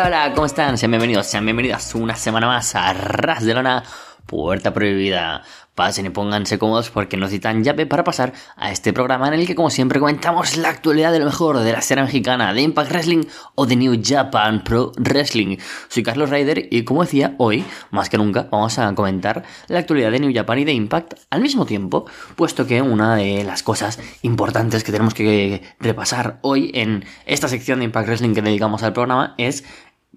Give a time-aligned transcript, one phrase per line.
[0.00, 0.78] Hola, hola, ¿cómo están?
[0.78, 3.84] Sean bienvenidos, sean bienvenidas una semana más a Ras de Lona,
[4.24, 5.42] Puerta Prohibida.
[5.74, 9.46] Pasen y pónganse cómodos porque nos citan llave para pasar a este programa en el
[9.46, 12.90] que, como siempre, comentamos la actualidad de lo mejor de la escena mexicana, de Impact
[12.90, 15.58] Wrestling o de New Japan Pro Wrestling.
[15.88, 20.10] Soy Carlos Ryder y, como decía, hoy, más que nunca, vamos a comentar la actualidad
[20.10, 22.06] de New Japan y de Impact al mismo tiempo,
[22.36, 27.78] puesto que una de las cosas importantes que tenemos que repasar hoy en esta sección
[27.78, 29.64] de Impact Wrestling que dedicamos al programa es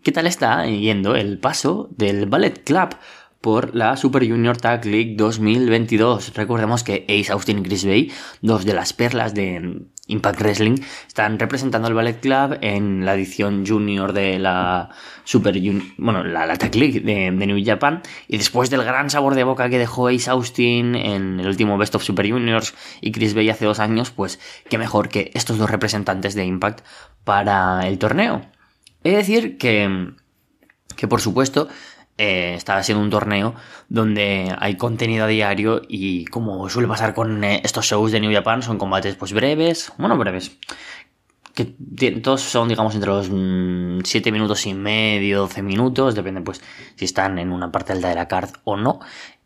[0.02, 2.96] qué tal está yendo el paso del Ballet Club
[3.44, 6.34] por la Super Junior Tag League 2022.
[6.34, 11.38] Recordemos que Ace Austin y Chris Bay, dos de las perlas de Impact Wrestling, están
[11.38, 14.92] representando al Ballet Club en la edición junior de la
[15.26, 18.02] Super Junior, bueno, la, Tag League de, New Japan.
[18.30, 21.96] Y después del gran sabor de boca que dejó Ace Austin en el último Best
[21.96, 24.40] of Super Juniors y Chris Bay hace dos años, pues
[24.70, 26.80] qué mejor que estos dos representantes de Impact
[27.26, 28.53] para el torneo.
[29.04, 30.14] Es decir que,
[30.96, 31.68] que por supuesto,
[32.18, 33.56] eh, estaba siendo un torneo
[33.90, 38.32] donde hay contenido a diario y como suele pasar con eh, estos shows de New
[38.32, 40.58] Japan, son combates pues breves, bueno, breves,
[41.56, 41.66] que
[42.22, 46.62] todos son digamos entre los 7 mm, minutos y medio, 12 minutos, depende pues
[46.96, 49.00] si están en una parte alta de la card o no.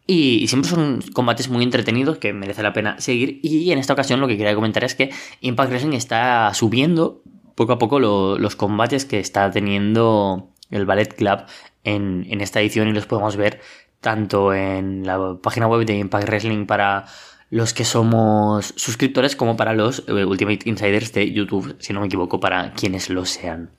[0.09, 3.41] Y, siempre son combates muy entretenidos que merece la pena seguir.
[3.43, 5.09] Y en esta ocasión lo que quería comentar es que
[5.41, 7.21] Impact Wrestling está subiendo
[7.57, 11.39] poco a poco los combates que está teniendo el Ballet Club
[11.83, 13.61] en, esta edición y los podemos ver
[13.99, 17.05] tanto en la página web de Impact Wrestling para
[17.49, 22.05] los que somos suscriptores como para los eh, Ultimate Insiders de YouTube, si no me
[22.05, 23.71] equivoco, para quienes lo sean.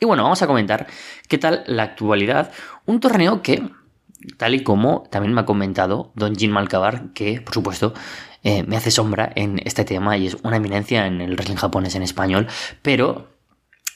[0.00, 0.86] Y bueno, vamos a comentar
[1.28, 2.50] qué tal la actualidad.
[2.86, 3.62] Un torneo que,
[4.38, 7.92] tal y como también me ha comentado Don Jin Malcabar, que por supuesto
[8.42, 11.94] eh, me hace sombra en este tema y es una eminencia en el wrestling japonés
[11.94, 12.46] en español,
[12.82, 13.38] pero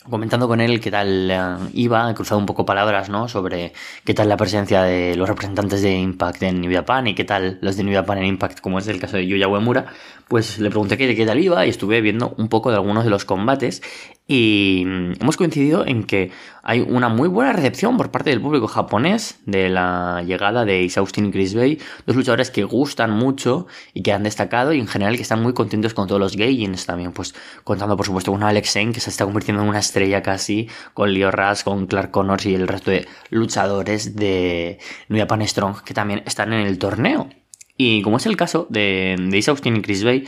[0.08, 3.28] comentando con él qué tal eh, iba, he cruzado un poco palabras, ¿no?
[3.28, 3.72] Sobre
[4.04, 7.58] qué tal la presencia de los representantes de Impact en New Japan y qué tal
[7.60, 9.86] los de New Japan en Impact, como es el caso de Yuya Uemura,
[10.32, 13.10] pues le pregunté qué, qué tal iba y estuve viendo un poco de algunos de
[13.10, 13.82] los combates
[14.26, 16.30] y mm, hemos coincidido en que
[16.62, 21.26] hay una muy buena recepción por parte del público japonés de la llegada de Isaustin
[21.26, 25.16] y Chris Bay, dos luchadores que gustan mucho y que han destacado y en general
[25.16, 28.72] que están muy contentos con todos los gaijins también, pues contando por supuesto con Alex
[28.72, 32.46] Zane que se está convirtiendo en una estrella casi, con Leo Rush, con Clark Connors
[32.46, 34.78] y el resto de luchadores de
[35.10, 37.28] New Japan Strong que también están en el torneo.
[37.76, 40.24] Y como es el caso de, de Austin y Chris Bay,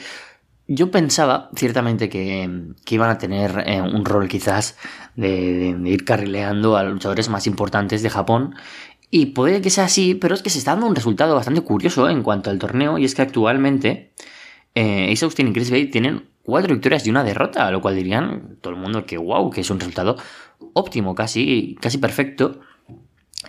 [0.66, 2.49] yo pensaba ciertamente que,
[2.88, 4.77] iban a tener eh, un rol quizás
[5.15, 8.54] de, ir carrileando a luchadores más importantes de Japón.
[9.10, 12.09] Y puede que sea así, pero es que se está dando un resultado bastante curioso
[12.09, 12.99] en cuanto al torneo.
[12.99, 14.12] Y es que actualmente
[14.75, 18.56] eh, Ace Austin y Chris Bay tienen cuatro victorias y una derrota, lo cual dirían
[18.60, 20.16] todo el mundo que wow, que es un resultado
[20.72, 22.60] óptimo, casi, casi perfecto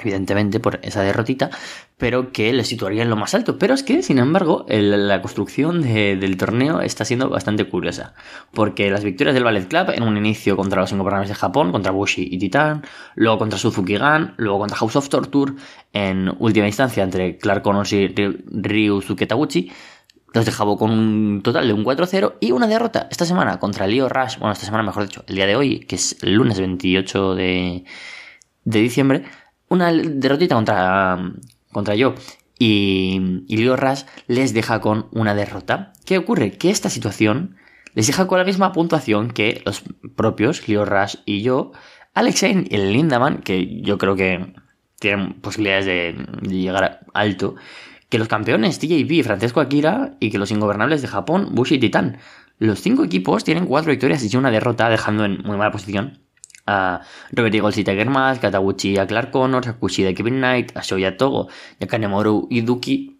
[0.01, 1.49] evidentemente por esa derrotita,
[1.97, 3.57] pero que le situaría en lo más alto.
[3.57, 8.13] Pero es que, sin embargo, la construcción del torneo está siendo bastante curiosa,
[8.53, 11.91] porque las victorias del Ballet Club en un inicio contra los ingobernables de Japón, contra
[11.91, 12.83] Bushi y Titan,
[13.15, 15.53] luego contra Suzuki Gun, luego contra House of Torture,
[15.93, 19.71] en última instancia entre Clark Connors y Ryusuke Taguchi,
[20.35, 24.09] los dejaba con un total de un 4-0 y una derrota esta semana contra Leo
[24.09, 27.35] Rush, bueno, esta semana mejor dicho, el día de hoy, que es el lunes 28
[27.35, 27.85] de,
[28.65, 29.23] de diciembre,
[29.69, 31.33] una derrotita contra,
[31.71, 32.15] contra yo
[32.57, 33.75] y, y Leo
[34.27, 35.93] les deja con una derrota.
[36.05, 36.51] ¿Qué ocurre?
[36.51, 37.57] Que esta situación
[37.93, 39.83] les deja con la misma puntuación que los
[40.15, 41.71] propios Leo Rush y yo,
[42.13, 44.53] Alex y Lindaman, que yo creo que
[44.99, 46.15] tienen posibilidades de,
[46.47, 47.55] llegar alto,
[48.09, 52.17] que los campeones TJP, Francesco Akira y que los ingobernables de Japón, Bushi y Titan.
[52.57, 56.24] Los cinco equipos tienen cuatro victorias y una derrota, dejando en muy mala posición
[56.65, 57.01] a
[57.31, 60.75] Robert Eagles y Tiger Mask, a Taguchi a Clark Connors, a Kushida y Kevin Knight,
[60.75, 61.47] a Shoya Togo
[61.79, 63.19] a Kanemoru y Duki,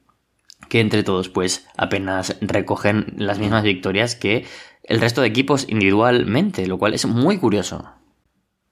[0.70, 4.46] que entre todos pues apenas recogen las mismas victorias que
[4.84, 7.92] el resto de equipos individualmente, lo cual es muy curioso.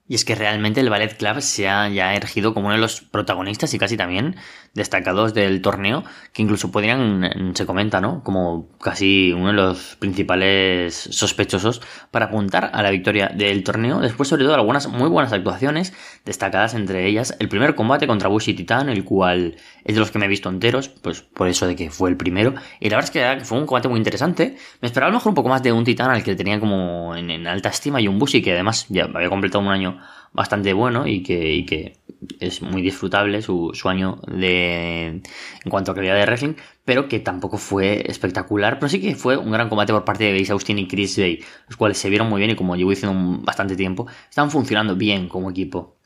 [0.07, 3.01] Y es que realmente el Ballet Club se ha ya erigido como uno de los
[3.01, 4.35] protagonistas y casi también
[4.73, 6.03] destacados del torneo,
[6.33, 8.23] que incluso podrían, se comenta, ¿no?
[8.23, 13.99] Como casi uno de los principales sospechosos para apuntar a la victoria del torneo.
[13.99, 15.93] Después, sobre todo, algunas muy buenas actuaciones,
[16.25, 20.17] destacadas entre ellas el primer combate contra Bushi Titan, el cual es de los que
[20.17, 22.55] me he visto enteros, pues por eso de que fue el primero.
[22.79, 24.57] Y la verdad es que fue un combate muy interesante.
[24.81, 27.15] Me esperaba a lo mejor un poco más de un Titan al que tenía como
[27.15, 29.99] en, en alta estima y un Bushi que además ya había completado un año
[30.33, 31.97] bastante bueno y que, que
[32.39, 37.19] es muy disfrutable su, su, año de, en cuanto a calidad de wrestling, pero que
[37.19, 40.79] tampoco fue espectacular, pero sí que fue un gran combate por parte de Ace Austin
[40.79, 44.07] y Chris Bay, los cuales se vieron muy bien y como llevo diciendo bastante tiempo,
[44.29, 45.97] están funcionando bien como equipo.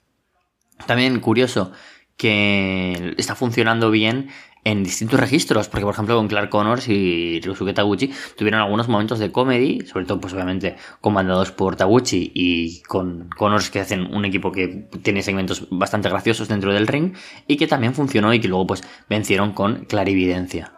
[0.86, 1.72] También curioso
[2.18, 4.30] que está funcionando bien
[4.68, 9.18] en distintos registros, porque por ejemplo con Clark Connors y Ryosuke Taguchi tuvieron algunos momentos
[9.18, 14.26] de comedy, sobre todo pues obviamente comandados por Taguchi y con Connors que hacen un
[14.26, 17.14] equipo que tiene segmentos bastante graciosos dentro del ring
[17.48, 20.74] y que también funcionó y que luego pues vencieron con clarividencia.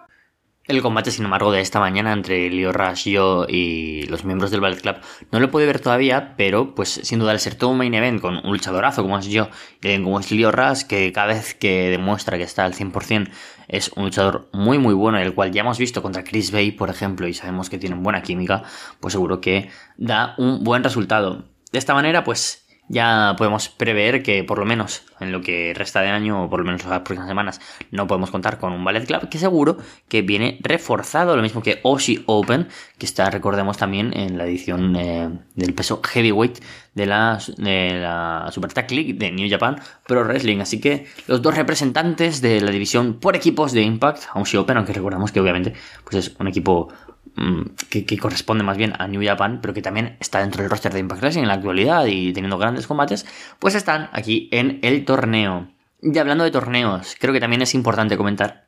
[0.70, 4.80] El combate, sin embargo, de esta mañana entre Rush, yo y los miembros del Ballet
[4.80, 4.98] Club
[5.32, 8.22] no lo podido ver todavía, pero pues sin duda al ser todo un main event
[8.22, 9.50] con un luchadorazo como es yo
[9.82, 13.30] y como es Leo Rush, que cada vez que demuestra que está al 100%
[13.70, 16.90] es un luchador muy muy bueno, el cual ya hemos visto contra Chris Bay, por
[16.90, 18.64] ejemplo, y sabemos que tienen buena química,
[19.00, 21.46] pues seguro que da un buen resultado.
[21.72, 26.02] De esta manera, pues ya podemos prever que por lo menos en lo que resta
[26.02, 28.84] de año o por lo menos en las próximas semanas no podemos contar con un
[28.84, 29.78] Ballet Club que seguro
[30.08, 34.96] que viene reforzado, lo mismo que Oshi Open, que está, recordemos también, en la edición
[34.96, 36.60] eh, del peso heavyweight
[36.96, 40.60] de la, de la Super Tag League de New Japan Pro Wrestling.
[40.60, 44.94] Así que los dos representantes de la división por equipos de Impact, Oshi Open, aunque
[44.94, 46.90] recordamos que obviamente pues es un equipo
[47.40, 50.92] Mm, que, corresponde más bien a New Japan, pero que también está dentro del roster
[50.92, 53.26] de Impact Wrestling en la actualidad y teniendo grandes combates,
[53.60, 55.70] pues están aquí en el torneo.
[56.02, 58.68] Y hablando de torneos, creo que también es importante comentar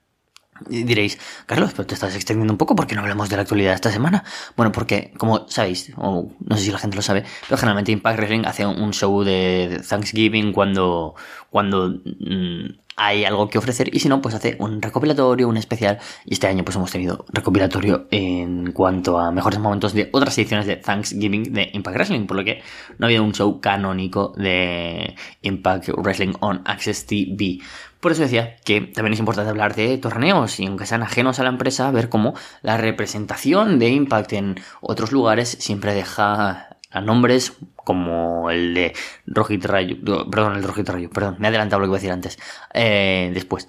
[0.70, 3.92] diréis, Carlos, pero te estás extendiendo un poco porque no hablamos de la actualidad esta
[3.92, 4.24] semana.
[4.56, 8.18] Bueno, porque, como sabéis, o no sé si la gente lo sabe, pero generalmente Impact
[8.18, 11.16] Wrestling hace un show de Thanksgiving cuando,
[11.50, 12.66] cuando mm,
[13.04, 16.46] hay algo que ofrecer y si no, pues hace un recopilatorio, un especial y este
[16.46, 21.52] año pues hemos tenido recopilatorio en cuanto a mejores momentos de otras ediciones de Thanksgiving
[21.52, 22.62] de Impact Wrestling, por lo que
[23.00, 27.58] no ha habido un show canónico de Impact Wrestling on Access TV.
[28.00, 31.44] Por eso decía que también es importante hablar de torneos y aunque sean ajenos a
[31.44, 37.54] la empresa, ver cómo la representación de Impact en otros lugares siempre deja a nombres
[37.76, 38.94] como el de
[39.26, 39.98] Rojit Rayo,
[40.30, 42.40] perdón, el Rojit Rayo, perdón, me he adelantado lo que iba a decir antes.
[42.74, 43.68] Eh, después,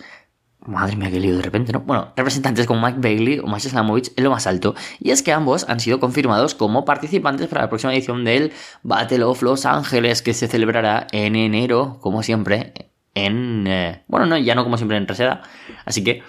[0.64, 1.80] Madre mía, qué lío de repente, ¿no?
[1.80, 4.76] Bueno, representantes como Mike Bailey o Mike Slamovich en lo más alto.
[5.00, 8.52] Y es que ambos han sido confirmados como participantes para la próxima edición del
[8.84, 13.66] Battle of Los Ángeles, que se celebrará en enero, como siempre, en...
[13.66, 15.42] Eh, bueno, no, ya no como siempre en Reseda.
[15.84, 16.22] Así que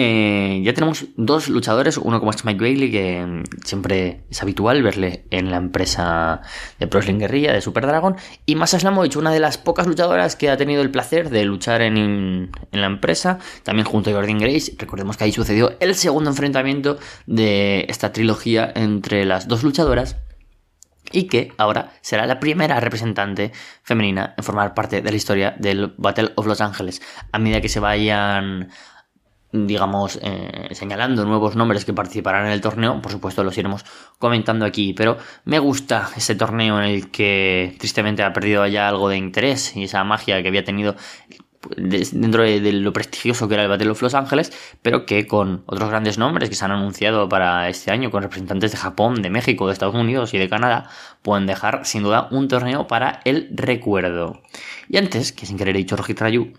[0.00, 4.80] eh, ya tenemos dos luchadores, uno como es Mike Bailey, que mm, siempre es habitual
[4.84, 6.40] verle en la empresa
[6.78, 8.14] de Prosling Guerrilla, de Super Dragon,
[8.46, 11.82] y Masa Slamovich, una de las pocas luchadoras que ha tenido el placer de luchar
[11.82, 14.74] en, en la empresa, también junto a Jordan Grace.
[14.78, 20.16] Recordemos que ahí sucedió el segundo enfrentamiento de esta trilogía entre las dos luchadoras
[21.10, 23.52] y que ahora será la primera representante
[23.82, 27.02] femenina en formar parte de la historia del Battle of Los Ángeles.
[27.32, 28.70] A medida que se vayan
[29.52, 33.84] digamos, eh, señalando nuevos nombres que participarán en el torneo, por supuesto los iremos
[34.18, 39.08] comentando aquí, pero me gusta ese torneo en el que tristemente ha perdido ya algo
[39.08, 40.96] de interés y esa magia que había tenido
[41.76, 44.52] dentro de, lo prestigioso que era el Battle of Los Ángeles,
[44.82, 48.72] pero que con otros grandes nombres que se han anunciado para este año, con representantes
[48.72, 50.88] de Japón, de México, de Estados Unidos y de Canadá,
[51.22, 54.42] pueden dejar sin duda un torneo para el recuerdo.
[54.88, 56.52] Y antes, que sin querer he dicho Rojitrayu,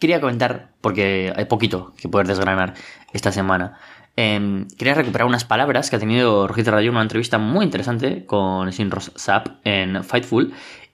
[0.00, 2.74] quería comentar, porque hay poquito que poder desgranar
[3.12, 3.78] esta semana,
[4.16, 8.72] em, quería recuperar unas palabras que ha tenido Rojito en una entrevista muy interesante con
[8.72, 10.52] Sinros Sap en Fightful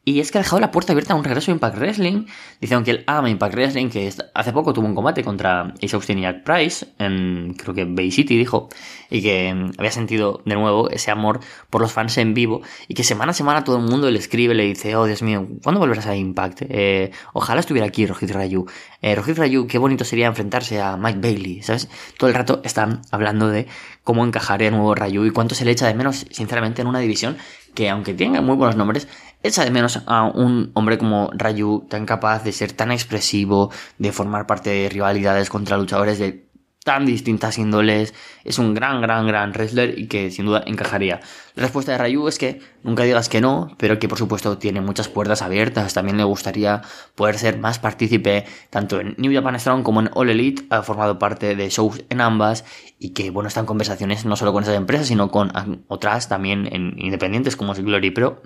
[0.08, 2.26] y es que ha dejado la puerta abierta a un regreso a Impact Wrestling.
[2.60, 6.20] Dicen que él ama Impact Wrestling, que hace poco tuvo un combate contra Ace Austin
[6.20, 8.68] y Jack Price, en creo que Bay City dijo,
[9.10, 12.94] y que mm, había sentido de nuevo ese amor por los fans en vivo, y
[12.94, 15.80] que semana a semana todo el mundo le escribe, le dice, oh Dios mío, ¿cuándo
[15.80, 16.62] volverás a Impact?
[16.68, 18.64] Eh, ojalá estuviera aquí Rojit Rayu.
[19.02, 21.88] Eh, Rayu, qué bonito sería enfrentarse a Mike Bailey, ¿sabes?
[22.16, 23.66] Todo el rato están hablando de
[24.04, 27.36] cómo encajaría nuevo Rayu y cuánto se le echa de menos, sinceramente, en una división
[27.76, 29.06] que aunque tenga muy buenos nombres,
[29.46, 34.12] echa de menos a un hombre como Ryu tan capaz de ser tan expresivo, de
[34.12, 36.46] formar parte de rivalidades contra luchadores de
[36.86, 41.18] tan distintas índoles, es un gran, gran, gran wrestler y que sin duda encajaría.
[41.56, 44.80] La respuesta de Ryu es que nunca digas que no, pero que por supuesto tiene
[44.80, 45.94] muchas puertas abiertas.
[45.94, 46.82] También le gustaría
[47.16, 50.62] poder ser más partícipe tanto en New Japan Strong como en All Elite.
[50.70, 52.64] Ha formado parte de shows en ambas
[53.00, 55.50] y que bueno, están conversaciones no solo con esas empresas, sino con
[55.88, 58.42] otras también en independientes como es Glory Pro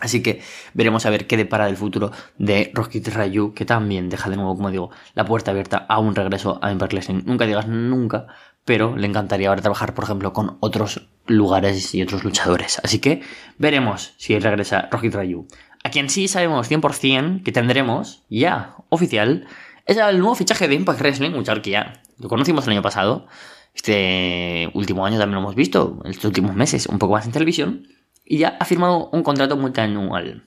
[0.00, 0.40] Así que
[0.74, 4.56] veremos a ver qué depara el futuro de Rocket Rayu, que también deja de nuevo,
[4.56, 7.22] como digo, la puerta abierta a un regreso a Impact Wrestling.
[7.24, 8.26] Nunca digas nunca,
[8.64, 12.80] pero le encantaría ahora trabajar, por ejemplo, con otros lugares y otros luchadores.
[12.82, 13.22] Así que
[13.58, 15.46] veremos si regresa Rocket Rayu.
[15.84, 19.46] A quien sí sabemos 100% que tendremos ya oficial
[19.86, 23.26] es el nuevo fichaje de Impact Wrestling, un que ya lo conocimos el año pasado.
[23.74, 27.86] Este último año también lo hemos visto, estos últimos meses, un poco más en televisión
[28.28, 30.44] y ya ha firmado un contrato multianual.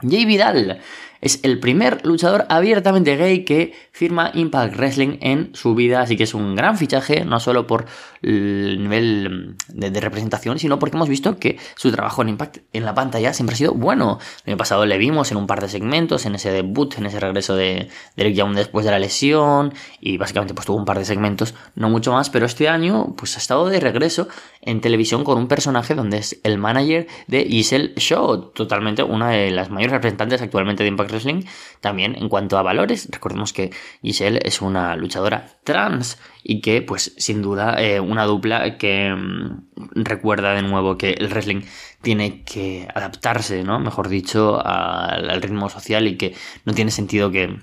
[0.00, 0.80] Jay Vidal
[1.24, 6.24] es el primer luchador abiertamente gay que firma Impact Wrestling en su vida, así que
[6.24, 7.86] es un gran fichaje, no solo por
[8.20, 12.94] el nivel de, representación, sino porque hemos visto que su trabajo en Impact en la
[12.94, 14.18] pantalla siempre ha sido bueno.
[14.44, 17.18] El año pasado le vimos en un par de segmentos, en ese debut, en ese
[17.18, 21.06] regreso de Derek Young después de la lesión, y básicamente pues tuvo un par de
[21.06, 24.28] segmentos, no mucho más, pero este año pues ha estado de regreso
[24.60, 29.50] en televisión con un personaje donde es el manager de Giselle Show, totalmente una de
[29.50, 31.44] las mayores representantes actualmente de Impact Wrestling.
[31.80, 33.70] También en cuanto a valores, recordemos que
[34.02, 39.66] Giselle es una luchadora trans y que pues sin duda eh, una dupla que mm,
[39.94, 41.62] recuerda de nuevo que el wrestling
[42.02, 43.78] tiene que adaptarse, ¿no?
[43.78, 47.58] Mejor dicho, al ritmo social y que no tiene sentido que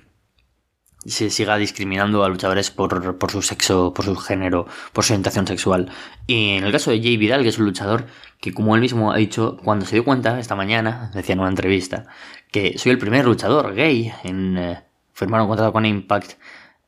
[1.05, 5.47] se siga discriminando a luchadores por, por, su sexo, por su género, por su orientación
[5.47, 5.91] sexual.
[6.27, 8.05] Y en el caso de Jay Vidal, que es un luchador
[8.39, 11.49] que, como él mismo ha dicho, cuando se dio cuenta esta mañana, decía en una
[11.49, 12.05] entrevista,
[12.51, 16.33] que soy el primer luchador gay en eh, firmar un contrato con Impact,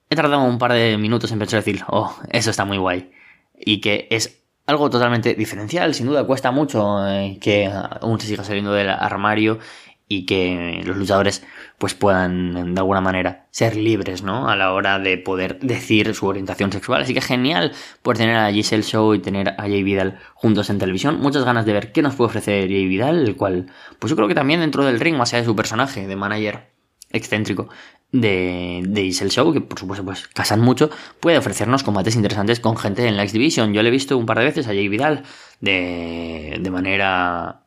[0.09, 3.11] he tardado un par de minutos en pensar decir, oh, eso está muy guay.
[3.57, 8.43] Y que es algo totalmente diferencial, sin duda cuesta mucho eh, que aún se siga
[8.43, 9.59] saliendo del armario
[10.07, 11.43] y que los luchadores
[11.77, 14.49] pues puedan de alguna manera ser libres, ¿no?
[14.49, 17.01] A la hora de poder decir su orientación sexual.
[17.01, 20.79] Así que genial por tener a Giselle Show y tener a Jay Vidal juntos en
[20.79, 21.19] televisión.
[21.19, 23.67] Muchas ganas de ver qué nos puede ofrecer Jay Vidal, el cual
[23.99, 26.71] pues yo creo que también dentro del ring, más allá de su personaje de manager
[27.11, 27.69] excéntrico
[28.11, 32.77] de, de Giselle Show, que por supuesto pues casan mucho, puede ofrecernos combates interesantes con
[32.77, 33.73] gente en la X Division.
[33.73, 35.23] Yo le he visto un par de veces a Jay Vidal
[35.59, 37.62] de, de manera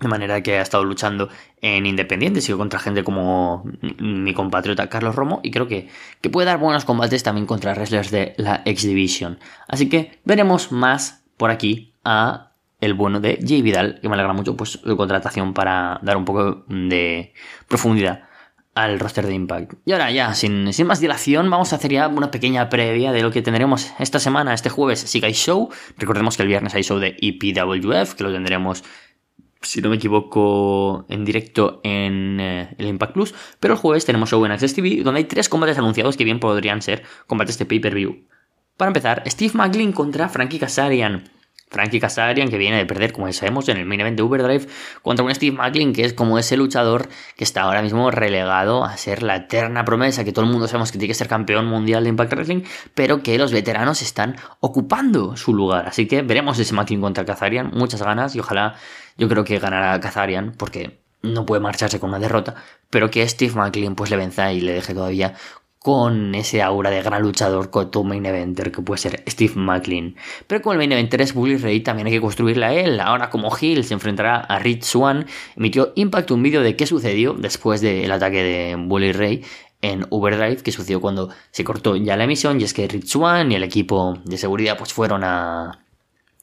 [0.00, 1.28] de manera que ha estado luchando
[1.60, 3.64] en Independiente, sigo contra gente como
[3.98, 5.88] mi compatriota Carlos Romo y creo que,
[6.20, 9.38] que puede dar buenos combates también contra wrestlers de la X Division.
[9.66, 14.32] Así que veremos más por aquí a el bueno de Jay Vidal, que me alegra
[14.32, 17.32] mucho pues su contratación para dar un poco de
[17.66, 18.28] profundidad
[18.74, 19.74] al roster de Impact.
[19.84, 23.22] Y ahora ya, sin, sin, más dilación, vamos a hacer ya una pequeña previa de
[23.22, 25.68] lo que tendremos esta semana, este jueves, si hay show.
[25.96, 28.84] Recordemos que el viernes hay show de EPWF, que lo tendremos
[29.62, 33.34] si no me equivoco, en directo en eh, el Impact Plus.
[33.60, 36.40] Pero el jueves tenemos show en Access TV, donde hay tres combates anunciados que bien
[36.40, 38.24] podrían ser combates de pay-per-view.
[38.76, 41.24] Para empezar, Steve McLean contra Frankie Kazarian.
[41.70, 44.66] Frankie Kazarian, que viene de perder, como sabemos, en el main event de Overdrive,
[45.02, 48.96] contra un Steve McLean que es como ese luchador que está ahora mismo relegado a
[48.96, 52.04] ser la eterna promesa, que todo el mundo sabemos que tiene que ser campeón mundial
[52.04, 52.62] de Impact Wrestling,
[52.94, 55.88] pero que los veteranos están ocupando su lugar.
[55.88, 58.76] Así que veremos ese McLean contra Kazarian, muchas ganas y ojalá
[59.18, 62.54] yo creo que ganará Kazarian porque no puede marcharse con una derrota,
[62.90, 65.34] pero que Steve McLean pues le venza y le deje todavía
[65.80, 70.16] con ese aura de gran luchador con tu main eventer que puede ser Steve McLean.
[70.46, 73.00] Pero como el main eventer es Bully Ray, también hay que construirle a él.
[73.00, 77.34] Ahora como Hill se enfrentará a Rich Swan, emitió Impact un vídeo de qué sucedió
[77.34, 79.44] después del ataque de Bully Ray
[79.80, 83.52] en Overdrive, que sucedió cuando se cortó ya la emisión, y es que Rich Swan
[83.52, 85.78] y el equipo de seguridad pues fueron a,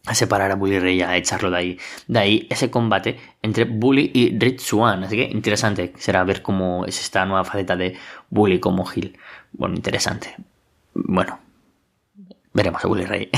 [0.06, 1.80] a separar a Bully Ray, a echarlo de ahí.
[2.08, 5.04] De ahí ese combate entre Bully y Rich Swan.
[5.04, 7.98] Así que interesante será ver cómo es esta nueva faceta de
[8.30, 9.18] Bully como Hill.
[9.52, 10.36] Bueno, interesante.
[10.94, 11.40] Bueno,
[12.56, 13.30] veremos a Bully Ray.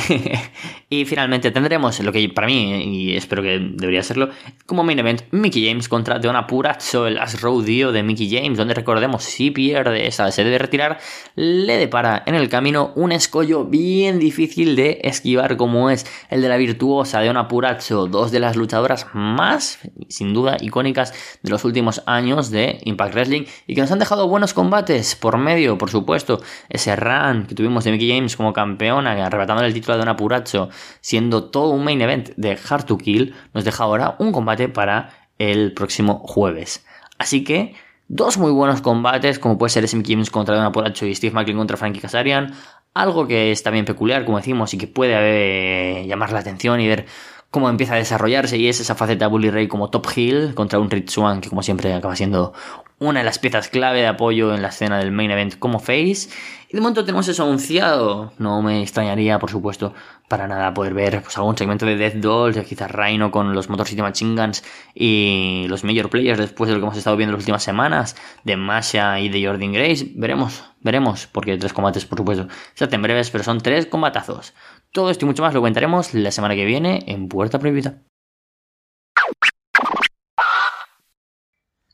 [0.90, 4.30] y finalmente tendremos lo que para mí, y espero que debería serlo,
[4.68, 8.76] como main event, Mickey James contra Deona Purazzo, el last rodeo de Mickey James, donde
[8.76, 11.00] recordemos, si pierde esa se debe retirar,
[11.36, 16.50] le depara en el camino un escollo bien difícil de esquivar, como es el de
[16.50, 22.04] la virtuosa Deona Purazzo, dos de las luchadoras más, sin duda, icónicas de los últimos
[22.06, 26.40] años de Impact Wrestling, y que nos han dejado buenos combates por medio, por supuesto,
[26.70, 30.70] ese run que tuvimos de Mickey James como campeón arrebatando el título de Don Apuracho,
[31.02, 35.12] siendo todo un main event de Hard to Kill, nos deja ahora un combate para
[35.38, 36.86] el próximo jueves.
[37.18, 37.76] Así que,
[38.08, 41.58] dos muy buenos combates, como puede ser SM Games contra Don Apuracho y Steve McLean
[41.58, 42.54] contra Frankie Kazarian.
[42.94, 47.06] Algo que es también peculiar, como decimos, y que puede llamar la atención y ver
[47.52, 50.80] cómo empieza a desarrollarse y es esa faceta de Bully Ray como top heel contra
[50.80, 52.54] un Rich Swan que como siempre acaba siendo
[53.00, 56.30] una de las piezas clave de apoyo en la escena del main event como face.
[56.70, 58.34] Y de momento tenemos eso anunciado.
[58.40, 59.94] No me extrañaría, por supuesto,
[60.28, 63.88] para nada poder ver pues, algún segmento de Death Dolls, quizás Rhino con los Motor
[63.88, 64.64] City Machine Guns
[64.94, 68.58] y los Major Players después de lo que hemos estado viendo las últimas semanas, de
[68.58, 70.12] Masha y de Jordan Grace.
[70.16, 74.54] Veremos, veremos, porque tres combates, por supuesto, se hacen breves, pero son tres combatazos.
[74.92, 78.02] Todo esto y mucho más lo comentaremos la semana que viene en Puerta Prohibida.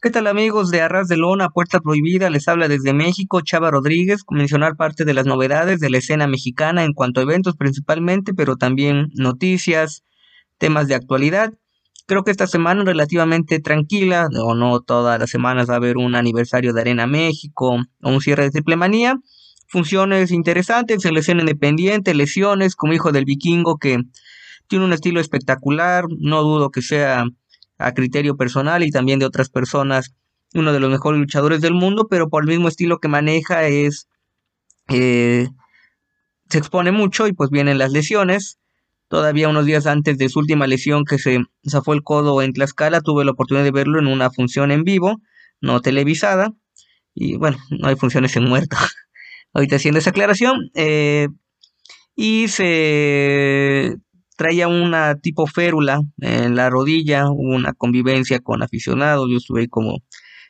[0.03, 2.29] ¿Qué tal amigos de Arras de Lona, Puerta Prohibida?
[2.29, 6.83] Les habla desde México Chava Rodríguez, mencionar parte de las novedades de la escena mexicana
[6.83, 10.03] en cuanto a eventos principalmente, pero también noticias,
[10.57, 11.53] temas de actualidad.
[12.05, 16.15] Creo que esta semana relativamente tranquila, o no todas las semanas va a haber un
[16.15, 19.15] aniversario de Arena México o un cierre de triple manía.
[19.69, 23.99] Funciones interesantes, selección independiente, lesiones, como hijo del vikingo que
[24.67, 27.23] tiene un estilo espectacular, no dudo que sea
[27.77, 30.13] a criterio personal y también de otras personas
[30.53, 34.07] uno de los mejores luchadores del mundo, pero por el mismo estilo que maneja es...
[34.89, 35.47] Eh,
[36.49, 38.59] se expone mucho y pues vienen las lesiones.
[39.07, 43.01] Todavía unos días antes de su última lesión que se zafó el codo en Tlaxcala,
[43.01, 45.21] tuve la oportunidad de verlo en una función en vivo,
[45.61, 46.53] no televisada.
[47.15, 48.75] Y bueno, no hay funciones en muerto.
[49.53, 50.69] Ahorita haciendo esa aclaración.
[50.75, 51.27] Eh,
[52.15, 53.97] y se
[54.35, 59.99] traía una tipo férula en la rodilla, una convivencia con aficionados, yo estuve como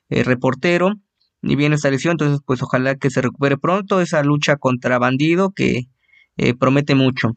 [0.09, 0.93] eh, reportero,
[1.41, 5.51] y viene esta lesión, entonces pues ojalá que se recupere pronto esa lucha contra Bandido
[5.51, 5.89] que
[6.37, 7.33] eh, promete mucho.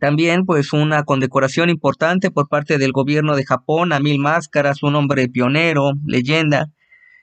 [0.00, 4.96] También pues una condecoración importante por parte del gobierno de Japón a Mil Máscaras, un
[4.96, 6.66] hombre pionero, leyenda.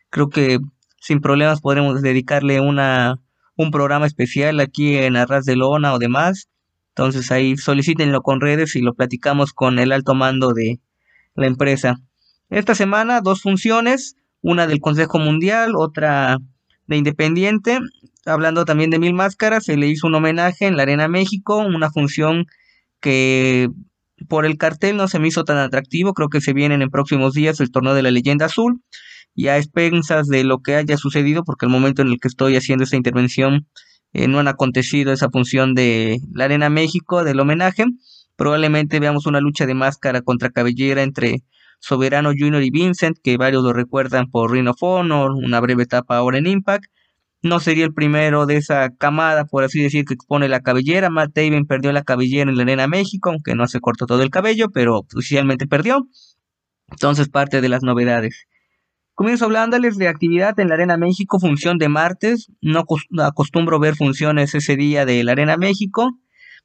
[0.09, 0.59] Creo que
[1.01, 3.19] sin problemas podremos dedicarle una,
[3.57, 6.47] un programa especial aquí en Arras de Lona o demás.
[6.95, 10.79] Entonces ahí solicítenlo con redes y lo platicamos con el alto mando de
[11.35, 11.95] la empresa.
[12.49, 16.37] Esta semana dos funciones, una del Consejo Mundial, otra
[16.85, 17.79] de Independiente.
[18.25, 21.89] Hablando también de Mil Máscaras, se le hizo un homenaje en la Arena México, una
[21.89, 22.45] función
[22.99, 23.69] que
[24.29, 27.33] por el cartel no se me hizo tan atractivo, creo que se vienen en próximos
[27.33, 28.81] días el torneo de la leyenda azul
[29.35, 32.55] y a expensas de lo que haya sucedido, porque el momento en el que estoy
[32.55, 33.67] haciendo esta intervención
[34.13, 37.85] eh, no han acontecido esa función de la Arena México, del homenaje,
[38.35, 41.43] probablemente veamos una lucha de máscara contra cabellera entre
[41.79, 46.17] Soberano Junior y Vincent, que varios lo recuerdan por Ring of Honor, una breve etapa
[46.17, 46.85] ahora en Impact.
[47.41, 51.09] No sería el primero de esa camada, por así decir, que expone la cabellera.
[51.09, 54.29] Matt Taven perdió la cabellera en la Arena México, aunque no se cortó todo el
[54.29, 56.07] cabello, pero oficialmente perdió.
[56.89, 58.45] Entonces, parte de las novedades.
[59.15, 62.47] Comienzo hablándoles de actividad en la Arena México, función de martes.
[62.61, 62.83] No
[63.19, 66.17] acostumbro ver funciones ese día de la Arena México,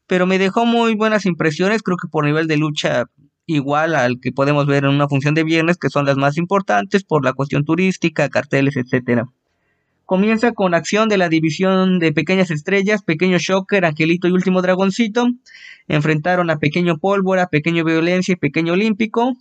[0.07, 1.83] pero me dejó muy buenas impresiones.
[1.83, 3.05] Creo que por nivel de lucha
[3.45, 7.05] igual al que podemos ver en una función de viernes, que son las más importantes
[7.05, 9.27] por la cuestión turística, carteles, etcétera.
[10.07, 15.27] Comienza con acción de la división de Pequeñas Estrellas, Pequeño Shocker, Angelito y Último Dragoncito.
[15.87, 19.37] Enfrentaron a Pequeño Pólvora, Pequeño Violencia y Pequeño Olímpico.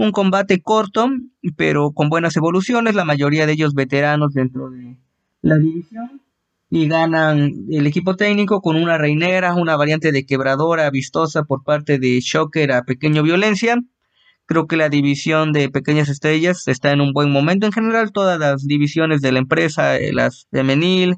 [0.00, 1.10] Un combate corto,
[1.58, 4.96] pero con buenas evoluciones, la mayoría de ellos veteranos dentro de
[5.42, 6.22] la división
[6.70, 11.98] y ganan el equipo técnico con una reinera, una variante de quebradora vistosa por parte
[11.98, 13.76] de Shocker a Pequeño Violencia.
[14.46, 17.66] Creo que la división de Pequeñas Estrellas está en un buen momento.
[17.66, 21.16] En general, todas las divisiones de la empresa, eh, las femenil,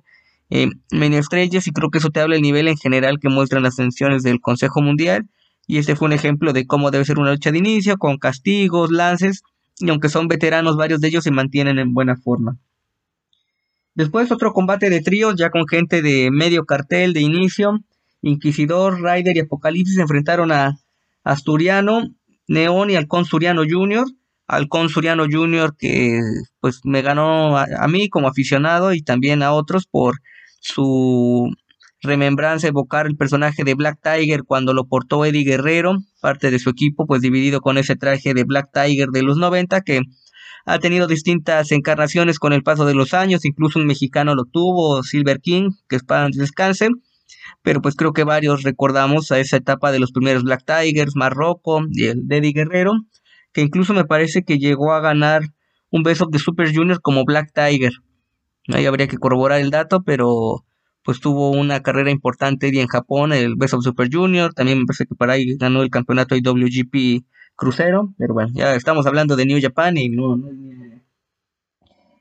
[0.50, 3.62] eh, mini estrellas, y creo que eso te habla el nivel en general que muestran
[3.62, 5.28] las tensiones del Consejo Mundial.
[5.66, 8.90] Y este fue un ejemplo de cómo debe ser una lucha de inicio, con castigos,
[8.90, 9.42] lances,
[9.78, 12.58] y aunque son veteranos, varios de ellos se mantienen en buena forma.
[13.94, 17.78] Después otro combate de tríos ya con gente de medio cartel de inicio.
[18.22, 20.78] Inquisidor, Ryder y Apocalipsis se enfrentaron a
[21.24, 22.02] Asturiano,
[22.48, 24.06] Neón y Halcón Suriano Jr.
[24.46, 25.74] Halcón Suriano Jr.
[25.78, 26.20] que
[26.60, 30.16] pues me ganó a, a, mí como aficionado y también a otros por
[30.60, 31.52] su
[32.02, 36.70] remembranza, evocar el personaje de Black Tiger cuando lo portó Eddie Guerrero, parte de su
[36.70, 40.00] equipo pues dividido con ese traje de Black Tiger de los 90 que
[40.64, 45.02] ha tenido distintas encarnaciones con el paso de los años, incluso un mexicano lo tuvo,
[45.02, 46.88] Silver King, que es para descanse,
[47.62, 51.82] pero pues creo que varios recordamos a esa etapa de los primeros Black Tigers, Marroco
[51.90, 52.92] y el Deddy Guerrero,
[53.52, 55.42] que incluso me parece que llegó a ganar
[55.90, 57.92] un Best of the Super Junior como Black Tiger.
[58.68, 60.64] Ahí habría que corroborar el dato, pero
[61.04, 65.06] pues tuvo una carrera importante en Japón, el Best of Super Junior, también me parece
[65.06, 67.24] que para ahí ganó el campeonato IWGP
[67.56, 70.40] crucero, pero bueno, ya estamos hablando de New Japan y no,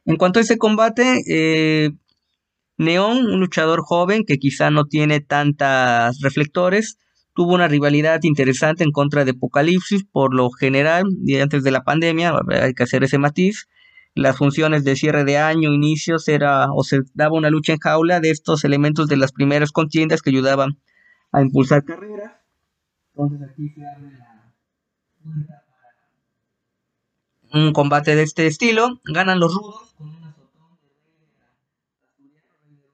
[0.06, 1.92] En cuanto a ese combate, eh,
[2.78, 6.98] Neon, un luchador joven que quizá no tiene tantas reflectores,
[7.36, 11.84] tuvo una rivalidad interesante en contra de Apocalipsis por lo general, y antes de la
[11.84, 13.68] pandemia, hay que hacer ese matiz,
[14.16, 18.20] las funciones de cierre de año, inicios, era o se daba una lucha en jaula
[18.20, 20.78] de estos elementos de las primeras contiendas que ayudaban
[21.32, 22.34] a impulsar carreras.
[23.14, 24.32] Entonces aquí se abre la
[27.54, 29.00] un combate de este estilo.
[29.04, 30.34] Ganan los rudos con un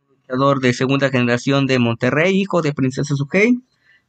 [0.09, 3.59] luchador de segunda generación de Monterrey, hijo de Princesa Sukei.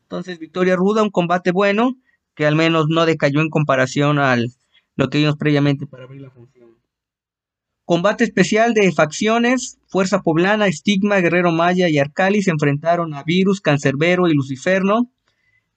[0.03, 1.95] Entonces, victoria ruda, un combate bueno,
[2.35, 4.49] que al menos no decayó en comparación al
[4.97, 6.58] lo que vimos previamente para abrir la función.
[7.89, 13.63] Combate especial de facciones, Fuerza Poblana, Estigma, Guerrero Maya y Arcali se enfrentaron a Virus,
[13.63, 15.11] Cancerbero y Luciferno.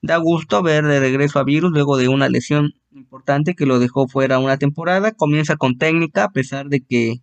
[0.02, 4.08] Da gusto ver de regreso a Virus luego de una lesión importante que lo dejó
[4.08, 5.12] fuera una temporada.
[5.12, 7.22] Comienza con técnica, a pesar de que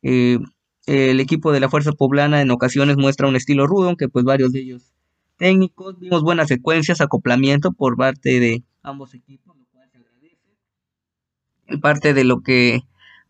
[0.00, 0.38] eh,
[0.86, 4.50] el equipo de la Fuerza Poblana en ocasiones muestra un estilo rudo, aunque pues varios
[4.50, 4.94] de ellos
[5.36, 6.00] técnicos.
[6.00, 11.80] Vimos buenas secuencias, acoplamiento por parte de ambos equipos, lo cual se agradece.
[11.82, 12.80] Parte de lo que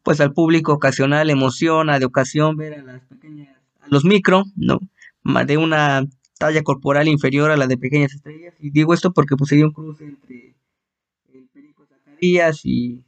[0.07, 4.79] pues al público ocasional emociona de ocasión ver a las pequeñas, a los micro, ¿no?
[5.45, 6.05] De una
[6.39, 8.55] talla corporal inferior a la de pequeñas estrellas.
[8.61, 10.55] Y digo esto porque pues un cruce entre
[11.35, 13.03] el Perico Zacarías y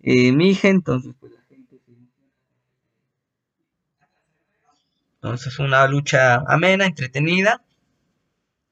[0.00, 1.92] eh, Mije, entonces pues la gente se
[5.16, 7.62] Entonces una lucha amena, entretenida.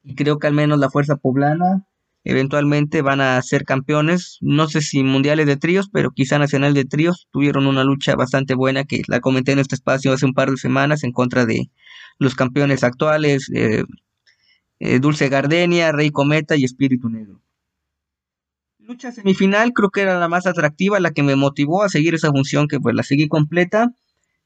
[0.03, 1.87] Y creo que al menos la fuerza poblana
[2.25, 6.85] eventualmente van a ser campeones, no sé si mundiales de tríos, pero quizá nacional de
[6.85, 10.51] tríos, tuvieron una lucha bastante buena que la comenté en este espacio hace un par
[10.51, 11.71] de semanas en contra de
[12.19, 13.85] los campeones actuales, eh,
[14.79, 17.41] eh, Dulce Gardenia, Rey Cometa y Espíritu Negro.
[18.79, 22.31] Lucha semifinal creo que era la más atractiva, la que me motivó a seguir esa
[22.31, 23.93] función que pues la seguí completa.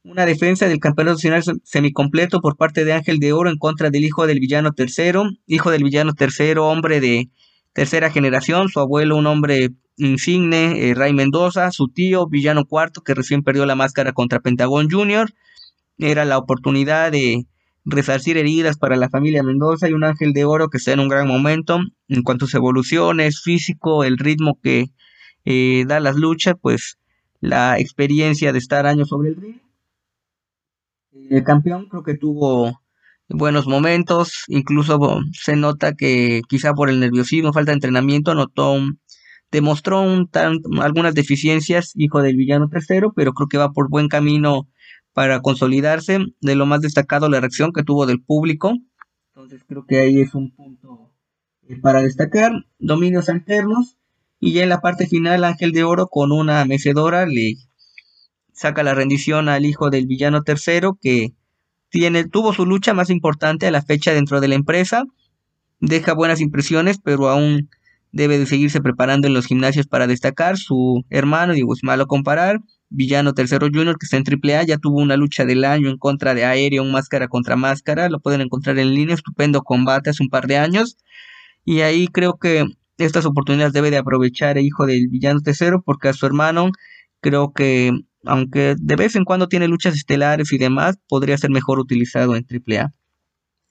[0.02, 4.04] Una defensa del campeonato nacional semicompleto por parte de Ángel de Oro en contra del
[4.04, 7.30] hijo del villano tercero, hijo del villano tercero, hombre de
[7.76, 13.12] tercera generación, su abuelo un hombre insigne, eh, Ray Mendoza, su tío, villano cuarto, que
[13.12, 15.34] recién perdió la máscara contra Pentagón Jr.,
[15.98, 17.44] era la oportunidad de
[17.84, 21.10] resarcir heridas para la familia Mendoza y un ángel de oro que está en un
[21.10, 24.86] gran momento en cuanto a sus evoluciones, físico, el ritmo que
[25.44, 26.96] eh, da las luchas, pues
[27.40, 29.60] la experiencia de estar años sobre el ring.
[31.28, 32.80] El campeón creo que tuvo
[33.28, 34.98] buenos momentos, incluso
[35.32, 38.78] se nota que quizá por el nerviosismo, falta de entrenamiento, notó
[39.50, 40.28] demostró un
[40.80, 44.68] algunas deficiencias, hijo del villano tercero, pero creo que va por buen camino
[45.12, 46.18] para consolidarse.
[46.40, 48.74] De lo más destacado, la reacción que tuvo del público.
[49.34, 51.12] Entonces creo que ahí es un punto
[51.68, 52.52] eh, para destacar.
[52.78, 53.96] Dominios alternos.
[54.38, 57.54] Y ya en la parte final, Ángel de Oro con una mecedora le
[58.52, 61.34] saca la rendición al hijo del villano tercero que
[61.90, 65.04] tiene, tuvo su lucha más importante a la fecha dentro de la empresa.
[65.80, 67.68] Deja buenas impresiones, pero aún
[68.12, 70.56] debe de seguirse preparando en los gimnasios para destacar.
[70.56, 75.00] Su hermano, digo, es malo comparar, Villano Tercero Junior, que está en AAA, ya tuvo
[75.00, 78.94] una lucha del año en contra de Aéreo, máscara contra máscara, lo pueden encontrar en
[78.94, 80.96] línea, estupendo combate hace un par de años.
[81.64, 82.64] Y ahí creo que
[82.98, 86.70] estas oportunidades debe de aprovechar el hijo del Villano Tercero, porque a su hermano
[87.20, 87.92] creo que,
[88.26, 92.44] aunque de vez en cuando tiene luchas estelares y demás, podría ser mejor utilizado en
[92.44, 92.92] AAA.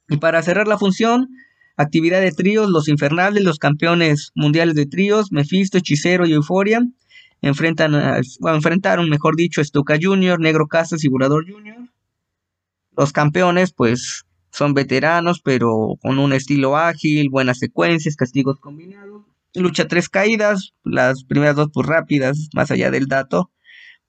[0.10, 1.30] Y para cerrar la función,
[1.78, 6.82] actividad de tríos, los infernales, los campeones mundiales de tríos, Mephisto, Hechicero y Euforia
[7.42, 11.90] enfrentan enfrentaron, mejor dicho, Stuka Jr., Negro Casas y Burador Jr.
[12.98, 19.24] Los campeones, pues, son veteranos, pero con un estilo ágil, buenas secuencias, castigos combinados.
[19.54, 23.52] Lucha tres caídas, las primeras dos pues rápidas, más allá del dato.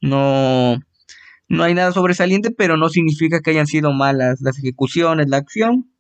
[0.01, 0.77] No,
[1.49, 5.91] no hay nada sobresaliente, pero no significa que hayan sido malas las ejecuciones, la acción.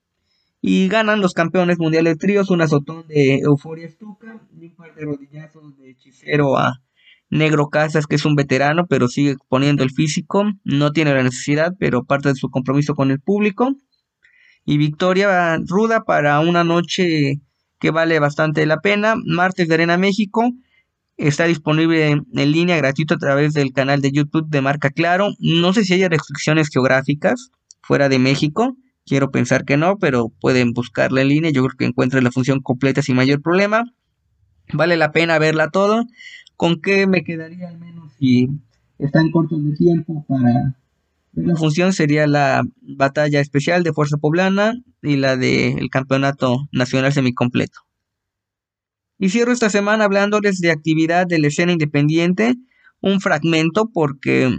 [0.60, 4.94] Y ganan los campeones mundiales de tríos, un azotón de Euforia Stuka y un par
[4.94, 6.82] de rodillazos de hechicero a
[7.30, 10.44] Negro Casas, que es un veterano, pero sigue poniendo el físico.
[10.64, 13.74] No tiene la necesidad, pero parte de su compromiso con el público.
[14.64, 17.40] Y victoria ruda para una noche
[17.78, 19.14] que vale bastante la pena.
[19.24, 20.50] Martes de Arena México.
[21.16, 25.30] Está disponible en línea gratuito a través del canal de YouTube de Marca Claro.
[25.38, 27.50] No sé si hay restricciones geográficas
[27.80, 28.76] fuera de México.
[29.06, 31.50] Quiero pensar que no, pero pueden buscarla en línea.
[31.50, 33.84] Yo creo que encuentran la función completa sin mayor problema.
[34.72, 36.04] Vale la pena verla todo.
[36.56, 38.48] ¿Con qué me quedaría al menos si
[38.98, 40.74] están cortos de tiempo para
[41.32, 41.92] la función?
[41.92, 47.85] Sería la batalla especial de Fuerza Poblana y la del Campeonato Nacional Semicompleto.
[49.18, 52.54] Y cierro esta semana hablándoles de actividad de la escena independiente,
[53.00, 54.54] un fragmento porque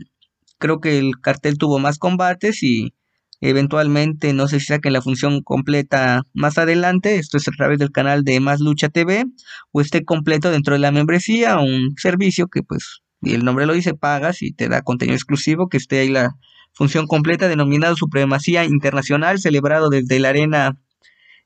[0.58, 2.94] creo que el cartel tuvo más combates y
[3.40, 7.92] Eventualmente, no sé si saquen la función completa más adelante, esto es a través del
[7.92, 9.26] canal de Más Lucha TV,
[9.72, 13.74] o esté completo dentro de la membresía, un servicio que pues, y el nombre lo
[13.74, 16.32] dice, pagas y te da contenido exclusivo, que esté ahí la
[16.74, 20.80] función completa denominada Supremacía Internacional, celebrado desde la arena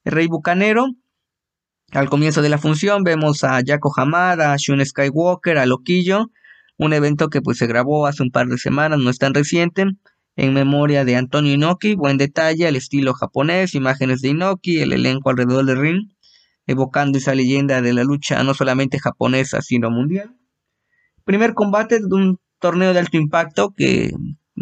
[0.06, 0.88] Rey Bucanero.
[1.92, 6.32] Al comienzo de la función vemos a Jaco Hamada, a Shun Skywalker, a Loquillo,
[6.78, 9.86] un evento que pues se grabó hace un par de semanas, no es tan reciente
[10.38, 15.32] en memoria de Antonio Inoki, buen detalle al estilo japonés, imágenes de Inoki, el elenco
[15.32, 16.14] alrededor del ring,
[16.66, 20.38] evocando esa leyenda de la lucha no solamente japonesa, sino mundial.
[21.26, 24.14] Primer combate de un torneo de alto impacto que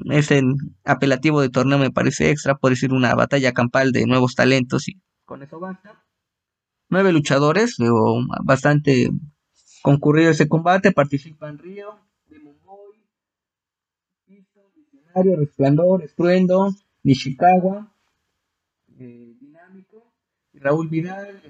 [0.10, 4.34] es el apelativo de torneo me parece extra, por decir una batalla campal de nuevos
[4.34, 6.09] talentos y con eso basta.
[6.90, 7.78] Nueve luchadores,
[8.44, 9.10] bastante
[9.82, 13.02] concurrido ese combate, participan Río, Demon Boy,
[14.28, 16.74] Visionario, Resplandor, Estruendo,
[17.04, 17.94] Nishikawa,
[18.98, 20.14] eh, Dinámico,
[20.54, 21.42] Raúl Vidal,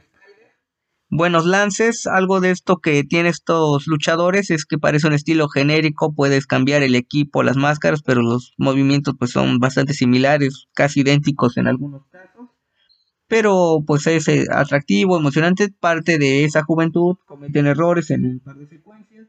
[1.09, 2.07] buenos lances.
[2.07, 6.83] Algo de esto que tiene estos luchadores es que parece un estilo genérico, puedes cambiar
[6.83, 12.05] el equipo, las máscaras, pero los movimientos pues son bastante similares, casi idénticos en algunos
[12.11, 12.49] casos.
[13.29, 18.57] Pero pues es eh, atractivo, emocionante, parte de esa juventud, cometen errores en un par
[18.57, 19.27] de secuencias.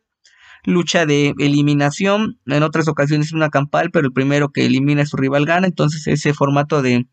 [0.65, 5.07] Lucha de eliminación, en otras ocasiones es una campal, pero el primero que elimina a
[5.07, 7.07] su rival gana, entonces ese formato de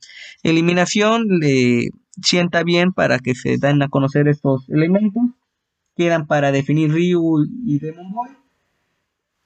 [0.44, 1.90] eliminación le
[2.22, 5.24] sienta bien para que se den a conocer estos elementos.
[5.96, 8.30] Quedan para definir Ryu y Demon Boy.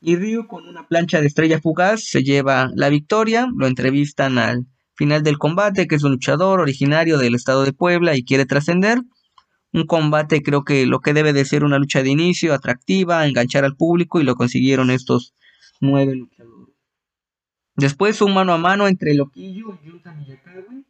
[0.01, 3.47] Y Ryu con una plancha de estrella fugaz se lleva la victoria.
[3.56, 8.15] Lo entrevistan al final del combate, que es un luchador originario del estado de Puebla
[8.15, 9.01] y quiere trascender.
[9.73, 13.63] Un combate creo que lo que debe de ser una lucha de inicio, atractiva, enganchar
[13.63, 15.34] al público y lo consiguieron estos
[15.80, 16.75] nueve luchadores.
[17.75, 20.84] Después un mano a mano entre Loquillo y Yuta Miyakawa.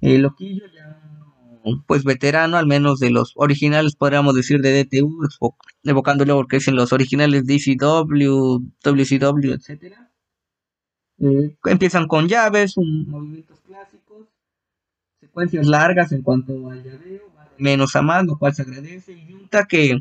[0.00, 1.06] Loquillo ya
[1.86, 5.18] pues veterano, al menos de los originales, podríamos decir, de DTU,
[5.84, 9.96] evocándole porque es en los originales DCW, WCW, etc.
[11.18, 14.26] Eh, empiezan con llaves, movimientos clásicos,
[15.18, 17.22] secuencias largas en cuanto al llaveo,
[17.58, 19.98] menos a más, lo cual se agradece, y Junta que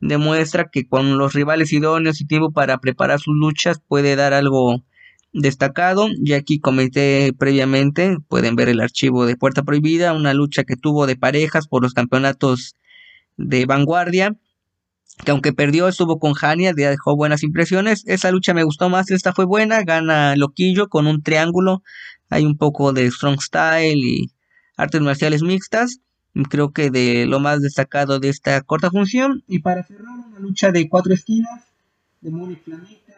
[0.00, 4.82] demuestra que con los rivales idóneos y tiempo para preparar sus luchas puede dar algo
[5.32, 6.08] destacado.
[6.24, 11.06] Y aquí comenté previamente, pueden ver el archivo de Puerta Prohibida, una lucha que tuvo
[11.06, 12.74] de parejas por los campeonatos
[13.36, 14.36] de vanguardia.
[15.24, 18.04] Que aunque perdió, estuvo con Hania, dejó buenas impresiones.
[18.06, 19.82] Esa lucha me gustó más, esta fue buena.
[19.82, 21.82] Gana Loquillo con un triángulo.
[22.30, 24.30] Hay un poco de strong style y
[24.76, 26.00] artes marciales mixtas.
[26.48, 29.42] Creo que de lo más destacado de esta corta función.
[29.48, 31.64] Y para cerrar, una lucha de cuatro esquinas
[32.20, 33.14] de Moni Flamita,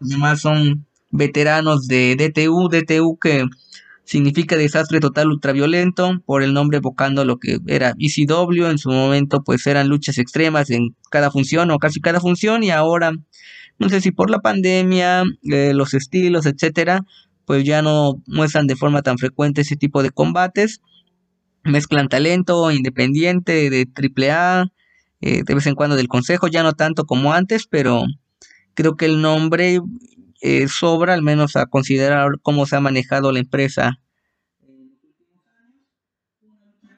[0.00, 3.46] los demás son veteranos de DTU, DTU que
[4.04, 9.42] significa desastre total ultraviolento, por el nombre evocando lo que era ECW, en su momento
[9.44, 13.12] pues eran luchas extremas en cada función o casi cada función y ahora
[13.78, 17.00] no sé si por la pandemia, eh, los estilos, etcétera,
[17.44, 20.80] pues ya no muestran de forma tan frecuente ese tipo de combates.
[21.64, 24.70] Mezclan talento independiente de AAA,
[25.20, 28.04] eh, de vez en cuando del consejo, ya no tanto como antes, pero
[28.74, 29.80] creo que el nombre
[30.46, 33.98] eh, sobra al menos a considerar cómo se ha manejado la empresa.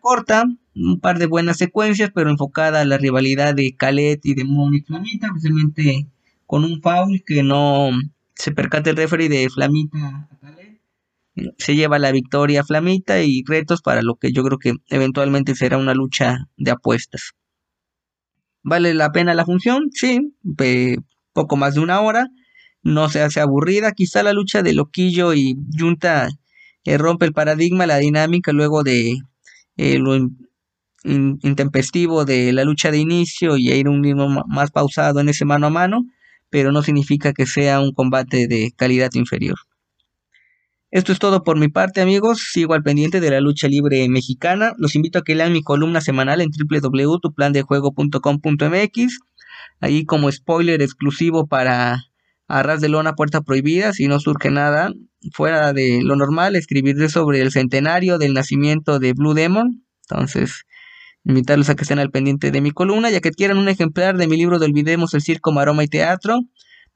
[0.01, 4.43] Corta, un par de buenas secuencias, pero enfocada a la rivalidad de Calet y de
[4.43, 6.09] Moni Flamita, precisamente
[6.45, 7.91] con un foul que no
[8.35, 10.81] se percata el referee de Flamita a Calet.
[11.57, 15.79] Se lleva la victoria Flamita y retos para lo que yo creo que eventualmente será
[15.79, 17.31] una lucha de apuestas.
[18.65, 19.91] ¿Vale la pena la función?
[19.93, 20.35] Sí,
[21.33, 22.29] poco más de una hora.
[22.87, 23.91] No se hace aburrida.
[23.91, 26.29] Quizá la lucha de Loquillo y Junta
[26.85, 29.19] eh, rompe el paradigma, la dinámica luego de
[29.77, 30.17] eh, lo
[31.03, 35.67] intempestivo de la lucha de inicio y ir un ritmo más pausado en ese mano
[35.67, 36.05] a mano,
[36.49, 39.57] pero no significa que sea un combate de calidad inferior.
[40.93, 42.51] Esto es todo por mi parte, amigos.
[42.53, 44.75] Sigo al pendiente de la lucha libre mexicana.
[44.79, 49.19] Los invito a que lean mi columna semanal en www.tuplandejuego.com.mx.
[49.81, 52.06] Ahí como spoiler exclusivo para
[52.49, 54.93] Arras de Lona Puerta Prohibida, si no surge nada
[55.33, 59.85] fuera de lo normal, escribiré sobre el centenario del nacimiento de Blue Demon.
[60.09, 60.65] Entonces,
[61.25, 64.29] invitarlos a que estén al pendiente de mi columna, ya que quieran un ejemplar de
[64.29, 66.41] mi libro de Olvidemos el Circo, Maroma y Teatro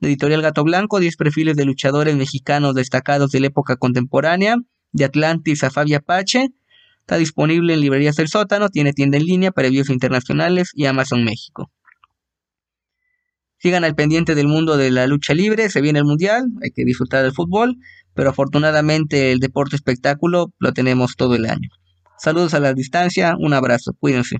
[0.00, 4.56] de Editorial Gato Blanco, 10 perfiles de luchadores mexicanos destacados de la época contemporánea,
[4.92, 6.48] de Atlantis a Fabia Apache.
[7.00, 11.70] Está disponible en librerías del sótano, tiene tienda en línea envíos internacionales y Amazon México.
[13.62, 16.82] Sigan al pendiente del mundo de la lucha libre, se viene el mundial, hay que
[16.82, 17.76] disfrutar del fútbol,
[18.14, 21.68] pero afortunadamente el deporte espectáculo lo tenemos todo el año.
[22.16, 24.38] Saludos a la distancia, un abrazo, cuídense.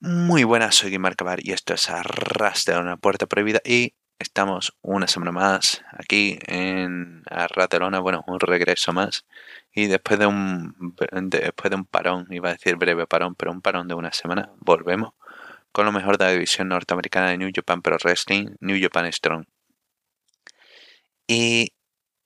[0.00, 4.76] Muy buenas, soy Guimar Cabar y esto es Arras de una puerta prohibida y estamos
[4.82, 9.24] una semana más aquí en Arratelona, bueno, un regreso más
[9.74, 13.62] y después de un después de un parón, iba a decir breve parón, pero un
[13.62, 15.14] parón de una semana, volvemos
[15.72, 19.46] con lo mejor de la división norteamericana de New Japan Pro Wrestling, New Japan Strong.
[21.26, 21.72] Y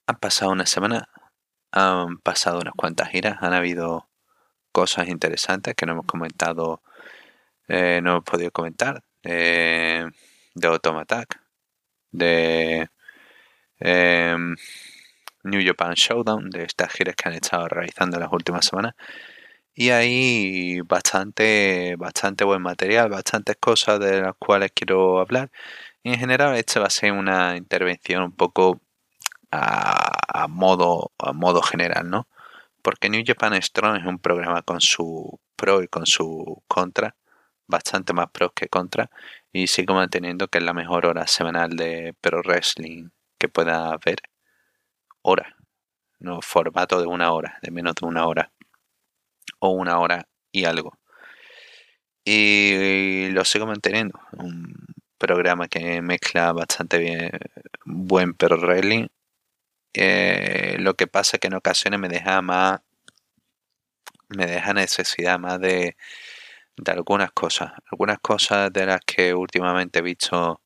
[0.07, 1.09] han pasado una semana,
[1.73, 4.09] han pasado unas cuantas giras, han habido
[4.73, 6.83] cosas interesantes que no hemos comentado
[7.69, 9.03] eh, no hemos podido comentar.
[9.23, 10.13] de
[10.63, 11.41] Automatak.
[12.11, 12.89] De.
[13.79, 14.57] Em,
[15.45, 18.95] New Japan Showdown, de estas giras que han estado realizando las últimas semanas.
[19.79, 25.51] Y hay bastante, bastante buen material, bastantes cosas de las cuales quiero hablar.
[26.03, 28.81] Y en general, esta va a ser una intervención un poco
[29.53, 32.27] a, modo, a modo general, ¿no?
[32.83, 37.17] Porque New Japan Strong es un programa con su pro y con su contra,
[37.67, 39.11] bastante más pro que contra,
[39.53, 44.21] y sigo manteniendo que es la mejor hora semanal de pro wrestling que pueda ver.
[45.23, 45.57] Hora,
[46.21, 48.53] no formato de una hora, de menos de una hora
[49.61, 50.99] o una hora y algo.
[52.25, 54.19] Y lo sigo manteniendo.
[54.33, 54.75] Un
[55.19, 57.31] programa que mezcla bastante bien
[57.85, 59.09] buen perro railing.
[59.95, 62.81] Eh, lo que pasa que en ocasiones me deja más.
[64.29, 65.97] Me deja necesidad más de,
[66.77, 67.73] de algunas cosas.
[67.91, 70.61] Algunas cosas de las que últimamente he visto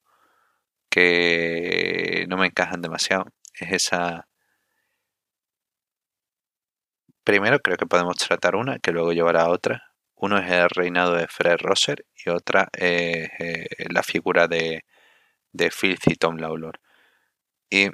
[0.91, 3.27] que no me encajan demasiado.
[3.55, 4.30] Es esa
[7.25, 9.93] Primero creo que podemos tratar una, que luego llevará a otra.
[10.17, 14.85] Uno es el reinado de Fred Rosser y otra es eh, la figura de,
[15.53, 16.81] de Filthy Tom Lawlor.
[17.71, 17.89] Y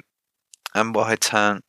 [0.73, 1.61] ambos están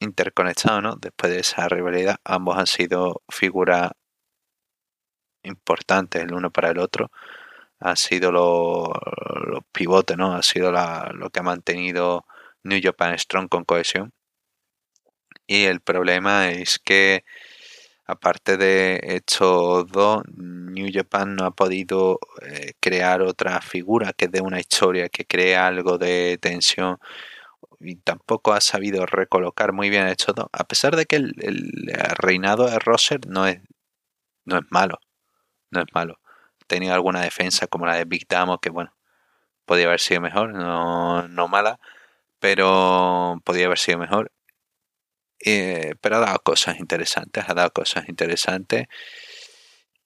[0.00, 0.96] interconectados, ¿no?
[0.96, 3.92] Después de esa rivalidad, ambos han sido figuras
[5.44, 7.10] importantes el uno para el otro.
[7.80, 8.88] Han sido los,
[9.72, 10.34] pivotes, ¿no?
[10.34, 12.26] Ha sido lo que ha mantenido
[12.64, 14.12] New Japan Strong con cohesión.
[15.46, 17.24] Y el problema es que,
[18.06, 24.40] aparte de estos dos, New Japan no ha podido eh, crear otra figura que dé
[24.40, 26.98] una historia, que cree algo de tensión.
[27.80, 30.46] Y tampoco ha sabido recolocar muy bien estos dos.
[30.52, 31.34] A pesar de que el,
[32.18, 33.60] reinado de Rosser no es,
[34.44, 35.00] no es malo.
[35.70, 36.20] No es malo.
[36.66, 38.94] Tenido alguna defensa como la de Big Damo, que bueno,
[39.66, 41.80] podía haber sido mejor, no, no mala,
[42.40, 44.32] pero podía haber sido mejor.
[45.46, 48.86] Eh, pero ha dado cosas interesantes, ha dado cosas interesantes.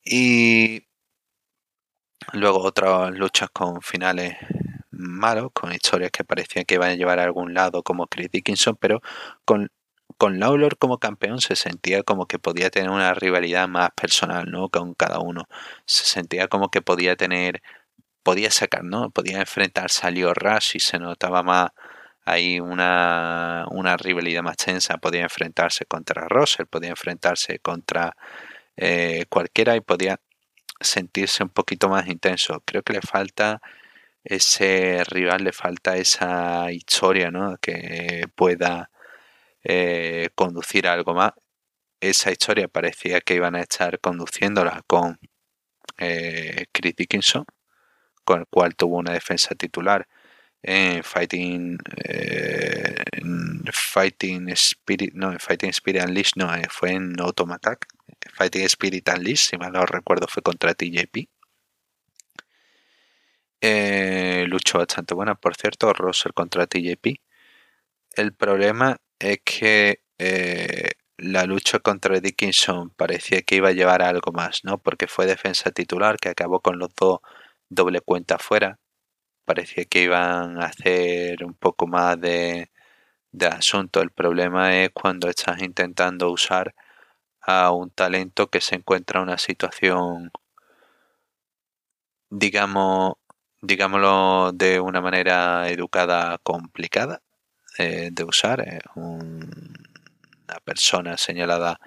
[0.04, 0.82] Y
[2.32, 4.36] luego otras luchas con finales
[4.90, 8.76] malos, con historias que parecían que iban a llevar a algún lado, como Chris Dickinson,
[8.76, 9.00] pero
[9.44, 9.70] con,
[10.18, 14.68] con Lawlor como campeón se sentía como que podía tener una rivalidad más personal, ¿no?
[14.70, 15.46] Con cada uno.
[15.86, 17.62] Se sentía como que podía tener,
[18.22, 19.10] podía sacar, ¿no?
[19.10, 21.70] Podía enfrentarse a Leo Rush y se notaba más
[22.28, 23.66] hay una,
[23.98, 28.16] rivalidad más tensa, podía enfrentarse contra Russell, podía enfrentarse contra
[28.76, 30.20] eh, cualquiera y podía
[30.80, 32.62] sentirse un poquito más intenso.
[32.66, 33.60] Creo que le falta
[34.24, 37.56] ese rival, le falta esa historia ¿no?
[37.58, 38.90] que pueda
[39.64, 41.32] eh, conducir a algo más.
[42.00, 45.18] Esa historia parecía que iban a estar conduciéndola con
[45.98, 47.44] eh, Chris Dickinson,
[48.24, 50.06] con el cual tuvo una defensa titular
[50.62, 53.04] en Fighting eh,
[53.72, 57.86] Fighting Spirit no en Fighting Spirit Unleashed no eh, fue en Automatic
[58.34, 61.28] Fighting Spirit Unleashed si mal no recuerdo fue contra TJP
[63.60, 67.20] eh, luchó bastante buena por cierto Russell contra TJP
[68.16, 74.08] el problema es que eh, la lucha contra Dickinson parecía que iba a llevar a
[74.08, 74.78] algo más, ¿no?
[74.78, 77.20] Porque fue defensa titular que acabó con los dos
[77.68, 78.78] doble cuenta fuera
[79.48, 82.70] parecía que iban a hacer un poco más de,
[83.50, 84.02] asunto.
[84.02, 86.74] El problema es cuando estás intentando usar
[87.42, 90.30] a un talento que se encuentra en una situación,
[92.30, 93.14] digamos,
[93.62, 97.22] digámoslo de una manera educada, complicada
[97.78, 98.60] eh, de usar.
[98.60, 101.80] Es una persona señalada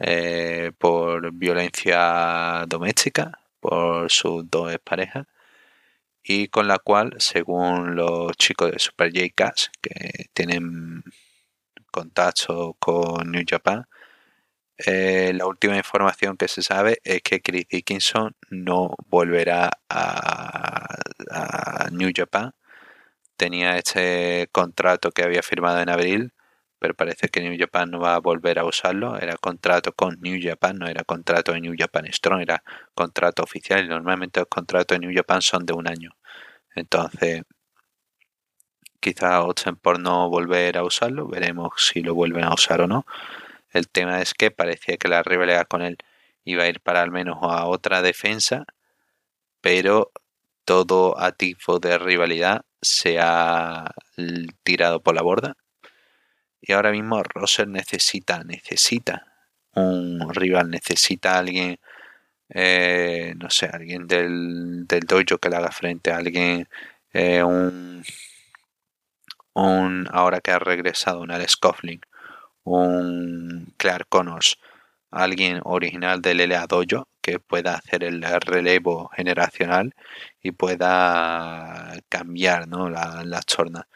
[0.00, 5.26] eh, por violencia doméstica por sus dos parejas
[6.24, 9.52] y con la cual, según los chicos de Super j
[9.82, 11.02] que tienen
[11.92, 13.86] contacto con New Japan,
[14.78, 20.96] eh, la última información que se sabe es que Chris Dickinson no volverá a,
[21.30, 22.52] a, New Japan.
[23.36, 26.32] Tenía este contrato que había firmado en abril,
[26.84, 29.16] pero parece que New Japan no va a volver a usarlo.
[29.16, 32.62] Era contrato con New Japan, no era contrato de New Japan Strong, era
[32.94, 36.10] contrato oficial normalmente los contratos de New Japan son de un año.
[36.74, 37.44] Entonces,
[39.00, 43.06] quizá opten por no volver a usarlo, veremos si lo vuelven a usar o no.
[43.72, 45.96] El tema es que parecía que la rivalidad con él
[46.44, 48.66] iba a ir para al menos a otra defensa,
[49.62, 50.12] pero
[50.66, 53.90] todo tipo de rivalidad se ha
[54.64, 55.56] tirado por la borda.
[56.66, 59.26] Y ahora mismo Roser necesita, necesita
[59.74, 61.78] un rival, necesita alguien
[62.50, 66.68] eh, no sé, alguien del, del dojo que le haga frente a alguien,
[67.12, 68.04] eh, un,
[69.54, 72.00] un, ahora que ha regresado un Alex Coughlin,
[72.64, 74.58] un Clark Connors,
[75.10, 79.94] alguien original del LA Dojo que pueda hacer el relevo generacional
[80.42, 82.90] y pueda cambiar ¿no?
[82.90, 83.88] la, la chorna.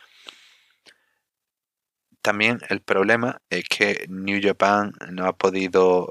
[2.28, 6.10] También el problema es que New Japan no ha podido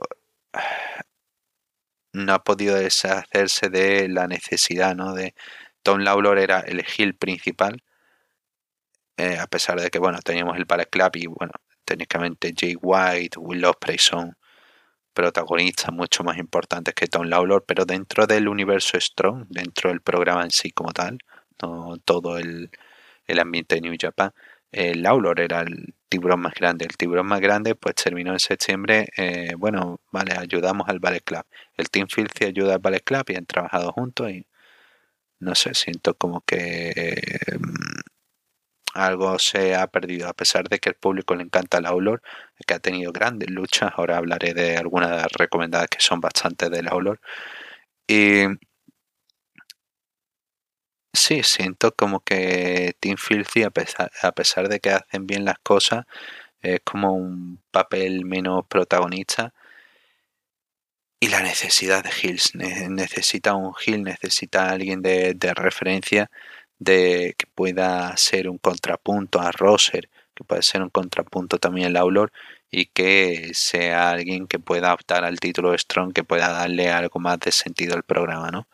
[2.12, 5.14] no ha podido deshacerse de la necesidad, ¿no?
[5.14, 5.36] De
[5.84, 7.84] Tom Lawlor era el heel principal,
[9.18, 11.54] eh, a pesar de que, bueno, teníamos el Ballet Club y, bueno,
[11.86, 14.36] técnicamente Jay White, Will Ospreay son
[15.14, 20.44] protagonistas mucho más importantes que Tom Lawlor, pero dentro del universo Strong, dentro del programa
[20.44, 21.20] en sí como tal,
[21.62, 22.72] no todo el,
[23.28, 24.34] el ambiente de New Japan,
[24.72, 26.86] el Lawlor era el tiburón más grande.
[26.86, 31.44] El tiburón más grande pues terminó en septiembre, eh, bueno, vale, ayudamos al Ballet Club.
[31.76, 34.46] El Team Filthy ayuda al Ballet Club y han trabajado juntos y
[35.40, 38.02] no sé, siento como que mm,
[38.94, 42.22] algo se ha perdido, a pesar de que el público le encanta el Aulor,
[42.66, 47.20] que ha tenido grandes luchas, ahora hablaré de algunas recomendadas que son bastante del Aulor.
[48.08, 48.46] Y
[51.18, 56.06] Sí, siento como que Team Filthy, a pesar, de que hacen bien las cosas,
[56.62, 59.54] es como un papel menos protagonista.
[61.20, 66.30] Y la necesidad de Hills, necesita un Hill, necesita alguien de, referencia
[66.80, 71.90] de que pueda ser un contrapunto a Roser, que pueda ser un contrapunto también a
[71.92, 72.32] Laulor
[72.70, 77.20] y que sea alguien que pueda optar al título de Strong, que pueda darle algo
[77.20, 78.68] más de sentido al programa, ¿no?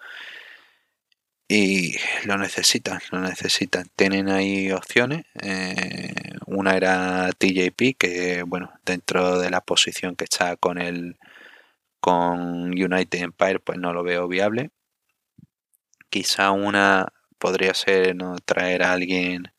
[1.56, 1.96] Y
[2.26, 3.86] lo necesitan, lo necesitan.
[3.96, 5.26] Tienen ahí opciones.
[5.40, 11.20] Eh, una era TJP, que bueno, dentro de la posición que está con el
[12.00, 14.72] con United Empire, pues no lo veo viable.
[16.10, 19.52] Quizá una podría ser no traer a alguien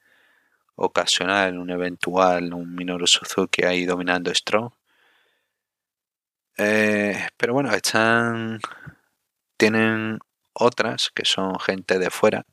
[0.76, 4.72] ocasional, un eventual, un Minoru Suzuki ahí dominando Strong.
[6.58, 8.60] Eh, pero bueno, están
[9.56, 10.18] tienen
[10.54, 12.46] otras que son gente de fuera,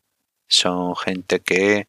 [0.48, 1.88] son gente que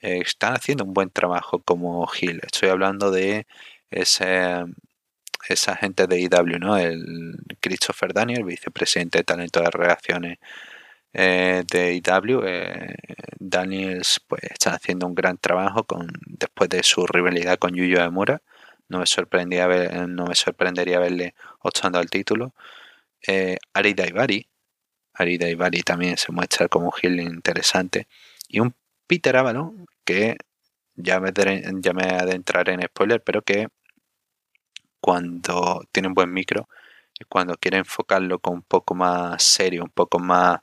[0.00, 2.40] eh, están haciendo un buen trabajo como Gil.
[2.44, 3.46] Estoy hablando de
[3.90, 4.64] ese,
[5.48, 6.76] esa gente de IW, ¿no?
[6.78, 10.38] El Christopher Daniel, vicepresidente de talento de relaciones
[11.12, 12.42] eh, de IW.
[12.46, 12.94] Eh,
[13.38, 18.42] Daniels pues está haciendo un gran trabajo con después de su rivalidad con Yuyo Emura.
[18.88, 19.66] No me, sorprendía
[20.06, 22.54] no me sorprendería verle optando al título.
[23.74, 24.48] Ari Daivari,
[25.18, 28.08] Arida Bari también se muestra como un heel interesante.
[28.48, 28.74] Y un
[29.06, 30.36] Peter Avalon que
[30.94, 31.32] ya me,
[31.80, 33.68] ya me adentraré en spoiler, pero que
[35.00, 36.68] cuando tiene un buen micro
[37.26, 40.60] cuando quiere enfocarlo con un poco más serio, un poco más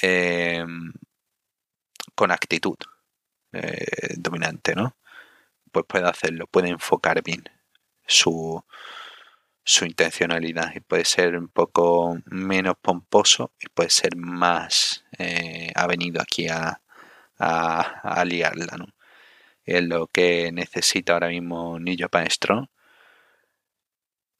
[0.00, 0.92] em,
[2.14, 2.76] con actitud
[3.52, 4.96] eh, dominante, ¿no?
[5.72, 7.44] Pues puede hacerlo, puede enfocar bien
[8.06, 8.64] su,
[9.64, 15.86] su intencionalidad y puede ser un poco menos pomposo y puede ser más eh, ha
[15.86, 16.80] venido aquí a,
[17.38, 18.86] a, liarla ¿no?
[19.64, 22.66] es lo que necesita ahora mismo New Japan Strong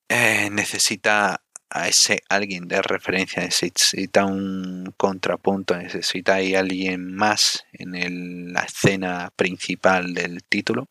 [0.09, 8.53] eh, necesita a ese alguien de referencia necesita un contrapunto necesita ahí alguien más en
[8.53, 10.89] la escena principal del título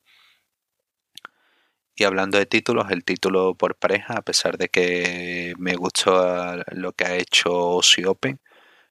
[2.02, 6.94] y hablando de títulos, el título por pareja, a pesar de que me gustó lo
[6.94, 8.40] que ha hecho Aussie Open,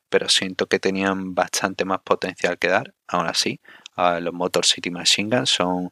[0.08, 2.94] pero siento que tenían bastante más potencial que dar.
[3.08, 3.61] Aún así,
[3.96, 5.90] los Motor City Machine Guns son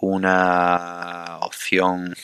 [0.00, 2.14] una opción,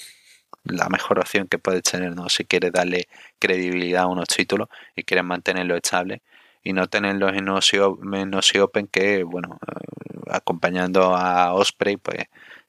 [0.64, 2.28] la mejor opción que puedes tener, ¿no?
[2.28, 3.09] Si quieres darle
[3.39, 6.22] credibilidad a unos títulos y quieres mantenerlo estable
[6.64, 12.24] y no tenerlos en Aussie Open que, bueno, eh, acompañando a Osprey, pues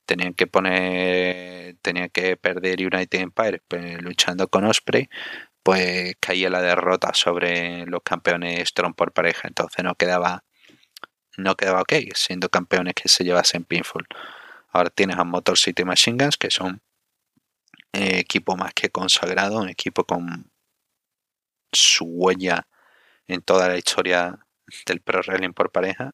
[0.06, 5.10] tenían que poner, tenían que perder United Empire pues, luchando con Osprey,
[5.64, 10.44] pues caía la derrota sobre los campeones Strong por pareja, entonces no quedaba
[11.38, 14.08] no quedaba ok siendo campeones que se llevasen pinfall.
[14.70, 16.82] Ahora tienes a Motor City Machine Guns que son
[17.94, 20.52] eh, equipo más que consagrado, un equipo con
[21.72, 22.68] su huella
[23.28, 24.40] en toda la historia
[24.86, 26.12] del pro wrestling por pareja.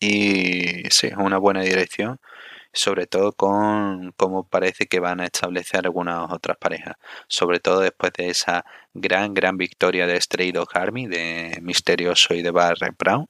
[0.00, 2.20] Y sí, es una buena dirección,
[2.72, 6.96] sobre todo con cómo parece que van a establecer algunas otras parejas,
[7.28, 8.64] sobre todo después de esa
[8.94, 13.26] gran, gran victoria de Stray Dog Army, de Misterioso y de Barry Brown,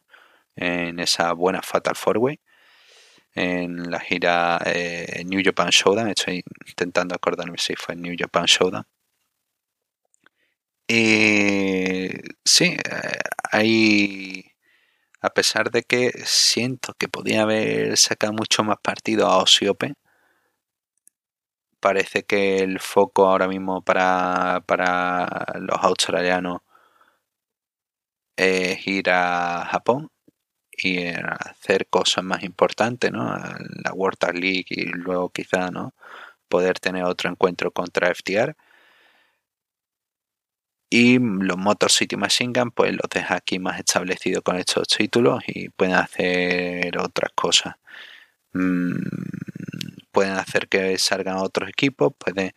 [0.56, 2.40] en esa buena Fatal Four Way,
[3.34, 8.86] en la gira eh, New Japan Showdown, estoy intentando acordarme si fue New Japan Showdown.
[10.90, 12.08] Y
[12.44, 13.18] sí, eh,
[13.52, 14.52] hay
[15.20, 19.94] a pesar de que siento que podía haber sacado mucho más partido a Osiope,
[21.80, 25.26] parece que el foco ahora mismo para, para
[25.60, 26.60] los australianos
[28.36, 30.10] es ir a Japón
[30.72, 33.36] y hacer cosas más importantes, ¿no?
[33.84, 35.94] La World League y luego quizá, ¿no?
[36.48, 38.56] Poder tener otro encuentro contra FTR.
[40.90, 45.42] Y los Motor City Machine Gun, pues los deja aquí más establecidos con estos títulos
[45.46, 47.76] y pueden hacer otras cosas.
[48.52, 48.96] Mm,
[50.12, 52.52] pueden hacer que salgan otros equipos, pueden...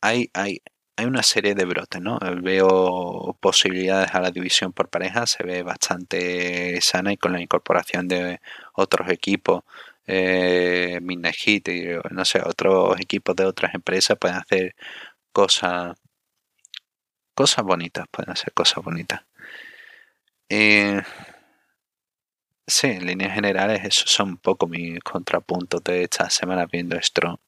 [0.00, 0.62] Hay, hay,
[0.96, 2.18] hay una serie de brotes, ¿no?
[2.42, 8.08] Veo posibilidades a la división por pareja, se ve bastante sana y con la incorporación
[8.08, 8.40] de
[8.74, 9.64] otros equipos,
[10.06, 14.76] eh, Heat y no sé, otros equipos de otras empresas pueden hacer
[15.32, 15.96] cosas
[17.34, 19.22] cosas bonitas, pueden hacer cosas bonitas.
[20.48, 21.02] Eh,
[22.66, 27.40] sí, en líneas generales esos son un poco mis contrapuntos de esta semana viendo esto.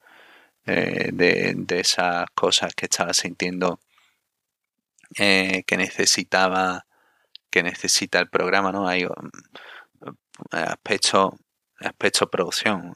[0.69, 3.79] Eh, de, esas cosas que estaba sintiendo
[5.17, 6.87] eh, que necesitaba
[7.51, 9.31] que necesita el programa no hay um,
[10.51, 12.95] aspecto producción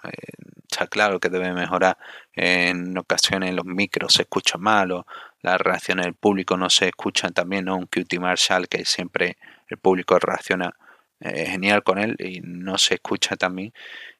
[0.68, 1.97] está claro que debe mejorar
[2.34, 5.07] en ocasiones los micros se escuchan mal o
[5.43, 7.76] las reacciones del público no se escuchan también ¿no?
[7.76, 9.36] un QT Marshall que siempre
[9.68, 10.74] el público reacciona
[11.22, 13.74] genial con él y no se escucha también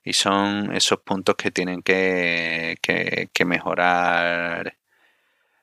[0.05, 4.77] y son esos puntos que tienen que, que, mejorar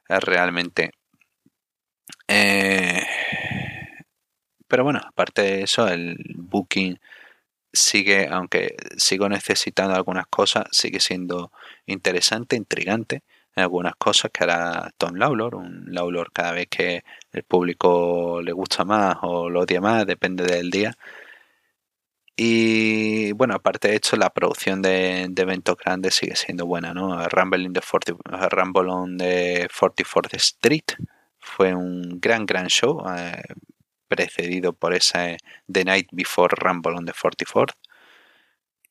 [0.07, 0.91] realmente.
[2.27, 3.01] Eh,
[4.67, 6.99] pero bueno, aparte de eso, el booking
[7.73, 11.51] sigue, aunque sigo necesitando algunas cosas, sigue siendo
[11.85, 13.23] interesante, intrigante
[13.61, 18.85] algunas cosas que hará Tom Lawlor, un Lawlor cada vez que el público le gusta
[18.85, 20.95] más o lo odia más, depende del día,
[22.39, 27.27] y bueno, aparte de esto, la producción de, eventos grandes sigue siendo buena, ¿no?
[27.29, 30.83] Rumble, the 40, Rumble on the 44th Street
[31.39, 33.41] fue un gran, gran show, eh,
[34.07, 35.37] precedido por ese
[35.71, 37.73] The Night Before Rumble on the 44th.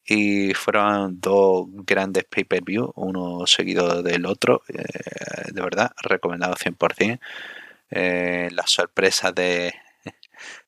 [0.06, 7.18] Y fueron dos grandes pay-per-view, uno seguido del otro, eh, de verdad, recomendado 100%.
[7.90, 9.74] Eh, la sorpresa de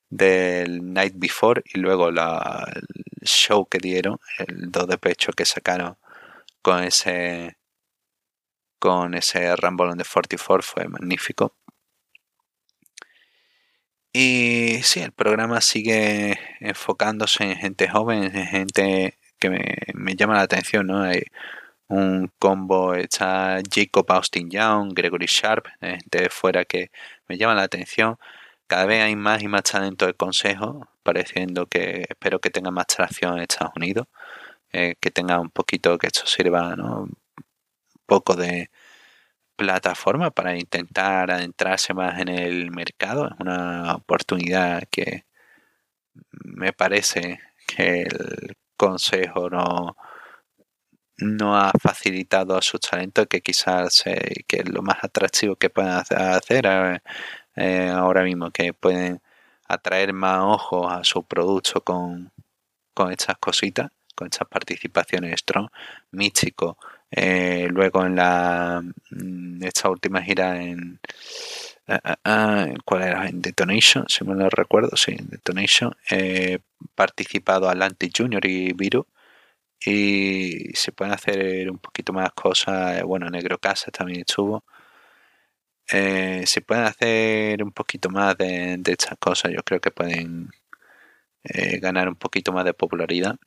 [0.09, 5.45] del Night Before y luego la, el show que dieron, el 2 de pecho que
[5.45, 5.97] sacaron
[6.61, 7.57] con ese
[8.79, 11.53] con ese Rumble on the 44 fue magnífico.
[14.13, 20.41] Y sí, el programa sigue enfocándose en gente joven, en gente que me, llama la
[20.41, 21.01] atención, ¿no?
[21.03, 21.23] Hay
[21.87, 26.91] un combo, está Jacob Austin Young, Gregory Sharp, gente de fuera que
[27.27, 28.17] me llama la atención
[28.69, 32.87] cada vez hay más y más talento del Consejo, pareciendo que espero que tenga más
[32.87, 34.07] tracción en Estados Unidos,
[34.73, 37.17] eh, que tenga un poquito, que esto sirva un
[38.05, 38.69] poco de
[39.55, 43.27] plataforma para intentar adentrarse más en el mercado.
[43.29, 45.25] Es una oportunidad que
[46.43, 49.97] me parece que el Consejo no,
[51.17, 54.03] no ha facilitado a sus talentos, que quizás
[54.47, 56.65] que es lo más atractivo que pueden hacer.
[56.65, 56.99] Eh,
[57.57, 59.21] eh, ahora mismo, que pueden
[59.67, 62.31] atraer más ojos a su producto con,
[62.93, 65.67] con estas cositas, con estas participaciones strong,
[66.11, 66.77] místico.
[67.11, 70.99] Eh, luego en la mm, esta última gira en
[72.85, 73.27] ¿cuál era?
[73.27, 75.93] En Detonation, si me lo recuerdo, sí, en Detonation.
[76.95, 79.07] Participado Atlantic Junior y Viru
[79.85, 83.03] y se pueden hacer un poquito más cosas.
[83.03, 84.63] Bueno, Negro Casa también estuvo.
[85.91, 90.49] Eh, si pueden hacer un poquito más de, estas cosas, yo creo que pueden
[91.43, 93.37] eh, ganar un poquito más de popularidad.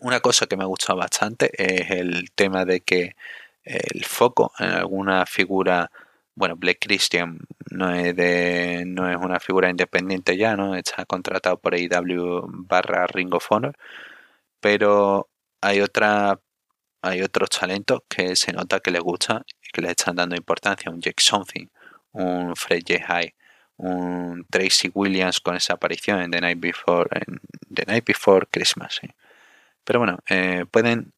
[0.00, 3.16] Una cosa que me ha gustado bastante es el tema de que
[3.64, 5.90] el foco en alguna figura,
[6.38, 10.74] bueno, Blake Christian no es de, no es una figura independiente ya, ¿no?
[10.76, 13.76] Está contratado por AEW barra Ring of Honor,
[14.60, 15.28] pero
[15.60, 16.40] hay otra
[17.02, 21.00] hay otros talentos que se nota que les gusta que le están dando importancia, un
[21.00, 21.66] Jake Something,
[22.12, 23.04] un Fred J.
[23.06, 23.34] High,
[23.76, 27.08] un Tracy Williams con esa aparición en The Night Before,
[27.74, 29.00] The Night Before Christmas.
[29.84, 31.12] Pero bueno, eh, pueden,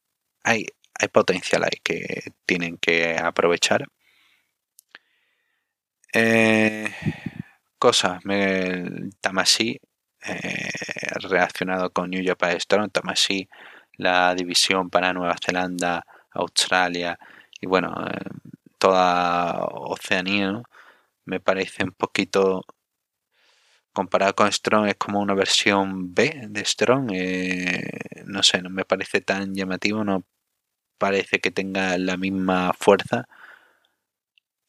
[0.44, 0.66] hay,
[0.98, 3.86] hay potencial ahí que tienen que aprovechar.
[6.12, 6.92] Eh,
[7.78, 8.20] cosas,
[9.20, 9.80] Tamasi
[10.26, 10.70] eh,
[11.28, 13.48] reaccionado con New Japan Storm, Tamasi
[13.96, 17.18] la división para Nueva Zelanda, Australia,
[17.61, 18.18] y bueno, eh,
[18.78, 20.62] toda Oceanía,
[21.26, 22.64] me parece un poquito
[23.92, 27.11] comparado con Strong es como una versión B de Strong.
[27.12, 27.90] eh,
[28.26, 30.24] no sé, no me parece tan llamativo, no
[30.98, 33.26] parece que tenga la misma fuerza.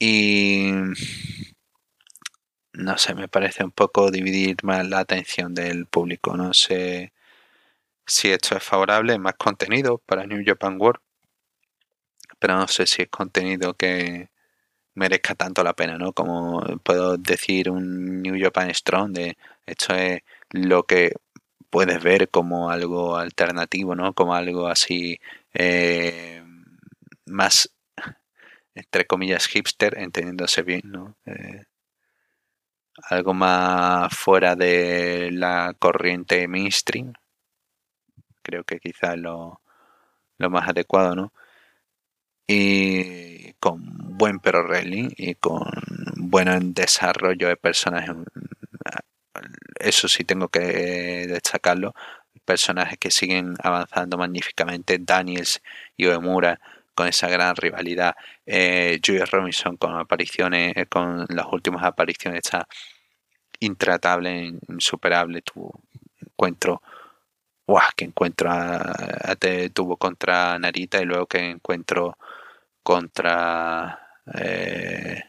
[0.03, 0.71] Y
[2.73, 6.35] no sé, me parece un poco dividir más la atención del público.
[6.35, 7.13] No sé
[8.07, 11.01] si esto es favorable, más contenido para New Japan World,
[12.39, 14.29] pero no sé si es contenido que
[14.95, 16.13] merezca tanto la pena, ¿no?
[16.13, 19.37] Como puedo decir un New Japan Strong de
[19.67, 20.21] esto es
[20.51, 21.13] lo que
[21.69, 24.13] puedes ver como algo alternativo, ¿no?
[24.13, 25.19] Como algo así
[25.53, 26.43] eh,
[27.27, 27.71] más
[28.76, 31.15] entre comillas hipster, entendiéndose bien, ¿no?
[31.26, 31.65] Eh,
[33.09, 37.13] algo más fuera de la corriente mainstream.
[38.43, 39.61] Creo que quizás lo,
[40.38, 41.34] lo más adecuado, ¿no?
[42.47, 45.63] Y con buen pro wrestling y con
[46.17, 48.15] buen desarrollo de personajes.
[49.80, 50.59] Eso sí tengo que
[51.28, 51.93] destacarlo.
[52.45, 54.97] Personajes que siguen avanzando magníficamente.
[54.99, 55.61] Daniels
[55.95, 56.59] y Oemura
[57.01, 58.15] con esa gran rivalidad.
[58.45, 62.67] Eh, Julius Robinson con apariciones, eh, con las últimas apariciones está
[63.59, 65.41] intratable, insuperable.
[65.41, 65.71] Tu
[66.19, 66.81] encuentro,
[67.67, 67.87] ¡guau!
[67.95, 72.17] que encuentro a, te tuvo contra Narita y luego que encuentro
[72.83, 73.99] contra
[74.35, 75.23] eh,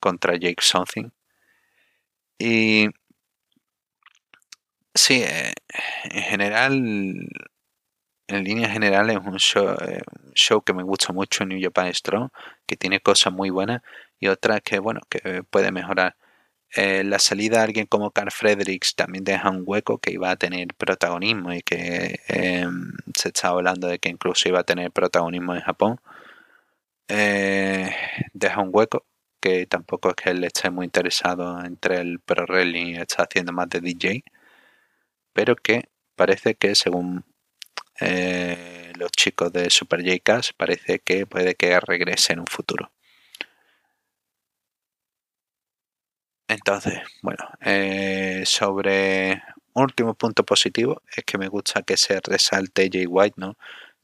[0.00, 1.10] contra Jake Something.
[2.38, 2.88] Y
[4.94, 5.52] sí, eh,
[6.04, 6.74] en general,
[8.28, 11.92] en líneas generales es un show, eh, un show que me gusta mucho New Japan
[11.92, 12.30] Strong,
[12.66, 13.82] que tiene cosas muy buenas
[14.20, 16.16] y otras que, bueno, que puede mejorar.
[16.74, 20.36] Eh, la salida de alguien como Carl Fredericks también deja un hueco que iba a
[20.36, 22.66] tener protagonismo y que eh,
[23.16, 25.98] se estaba hablando de que incluso iba a tener protagonismo en Japón.
[27.08, 27.90] Eh,
[28.34, 29.04] deja un hueco
[29.40, 33.52] que tampoco es que él esté muy interesado entre el pro wrestling y está haciendo
[33.52, 34.24] más de DJ,
[35.32, 37.24] pero que parece que según
[38.00, 42.90] eh, los chicos de Super J-Cast parece que puede que regrese en un futuro.
[46.48, 49.42] Entonces, bueno, eh, sobre
[49.74, 53.56] último punto positivo es que me gusta que se resalte Jay White, ¿no?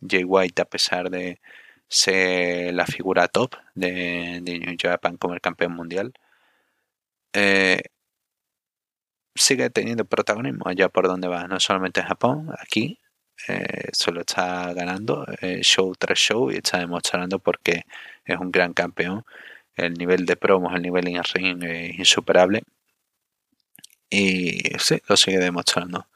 [0.06, 1.40] Jay White, a pesar de
[1.88, 6.12] ser la figura top de, de New Japan como el campeón mundial,
[7.32, 7.82] eh,
[9.34, 12.98] sigue teniendo protagonismo allá por donde va, no solamente en Japón, aquí,
[13.48, 17.84] eh, solo está ganando eh, show tras show y está demostrando porque
[18.24, 19.24] es un gran campeón.
[19.76, 22.62] El nivel de promos, el nivel en ring es insuperable.
[24.10, 26.06] Y sí, lo sigue demostrando.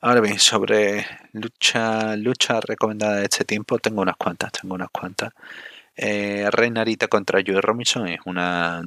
[0.00, 5.32] Ahora bien, sobre lucha, lucha recomendada de este tiempo, tengo unas cuantas, tengo unas cuantas.
[5.96, 8.36] Eh, Rey Narita contra Joey Robinson es un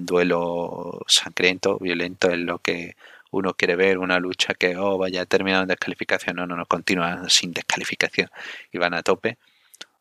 [0.05, 2.95] duelo sangriento, violento, es lo que
[3.31, 7.29] uno quiere ver, una lucha que, oh, vaya, terminado en descalificación, no, no, no, continúa
[7.29, 8.29] sin descalificación
[8.71, 9.37] y van a tope.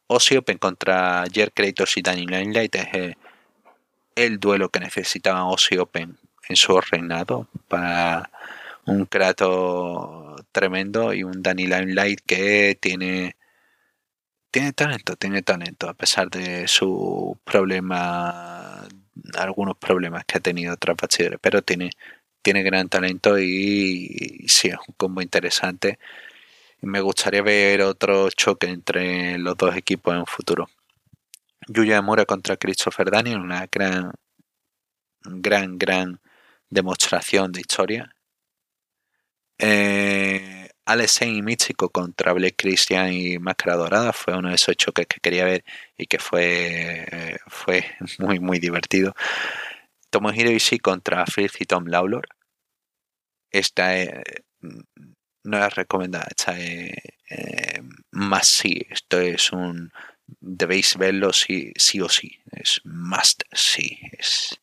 [0.09, 3.17] Ozzy Open contra Jer Kratos y Danny Limelight es eh,
[4.17, 6.19] el duelo que necesitaban Ozzy Open
[6.49, 8.31] en su reinado para
[8.87, 13.37] un Kratos tremendo y un Danny Limelight que tiene
[14.51, 18.89] tiene talento, tiene talento a pesar de su problema
[19.39, 21.91] algunos problemas que ha tenido tras bastidores, pero tiene
[22.43, 25.99] tiene gran talento y, sí es un combo interesante.
[26.83, 30.69] Me gustaría ver otro choque entre los dos equipos en futuro.
[31.69, 34.13] Yuya Amura contra Christopher Daniel, una gran,
[35.23, 36.21] gran, gran
[36.71, 38.15] demostración de historia.
[39.59, 45.07] Eh, Alex y Místico contra Blake Christian y Máscara Dorada fue uno de esos choques
[45.07, 45.65] que quería ver
[45.97, 47.85] y que fue, eh, fue
[48.19, 49.15] muy, muy divertido.
[50.11, 52.29] Tomohiro Ishii contra Fritz y Tom Lawlor.
[53.51, 54.23] Esta eh,
[55.45, 56.93] no es recomendada, esta es
[57.31, 58.87] eh, más sí.
[58.91, 59.93] Esto es un.
[60.41, 62.39] Debéis verlo sí, sí o sí.
[62.53, 63.99] Es must sí.
[64.13, 64.59] Es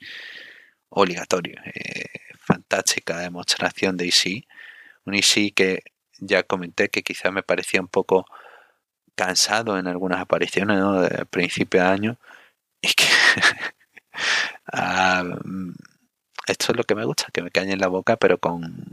[0.90, 1.60] obligatorio.
[1.66, 2.06] Eh,
[2.40, 4.48] fantástica demostración de Ishii.
[5.06, 5.84] Un Ishii que
[6.20, 8.26] ya comenté que quizá me parecía un poco
[9.16, 11.02] cansado en algunas apariciones ¿no?
[11.02, 12.20] de principio de año.
[12.82, 13.06] Y que.
[14.74, 15.74] Uh,
[16.48, 18.86] esto es lo que me gusta, que me cañe en la boca, pero con,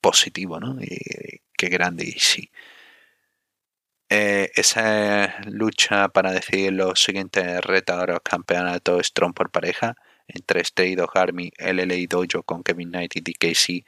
[0.00, 0.76] positivo, ¿no?
[0.80, 2.50] Y qué grande y sí.
[4.10, 9.96] Eh, esa lucha para decidir los siguientes retadores campeonatos Strong por pareja
[10.28, 13.84] entre Stray Dog Army, LLA Dojo con Kevin Knight y DKC,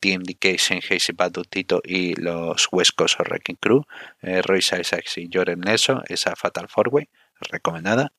[0.00, 0.98] Team DK, Shenhei
[1.50, 3.84] Tito y los Coast Wrecking Crew,
[4.22, 7.08] eh, Royce Isaacs y Jordan Nelson, esa Fatal Four Way,
[7.40, 8.12] recomendada.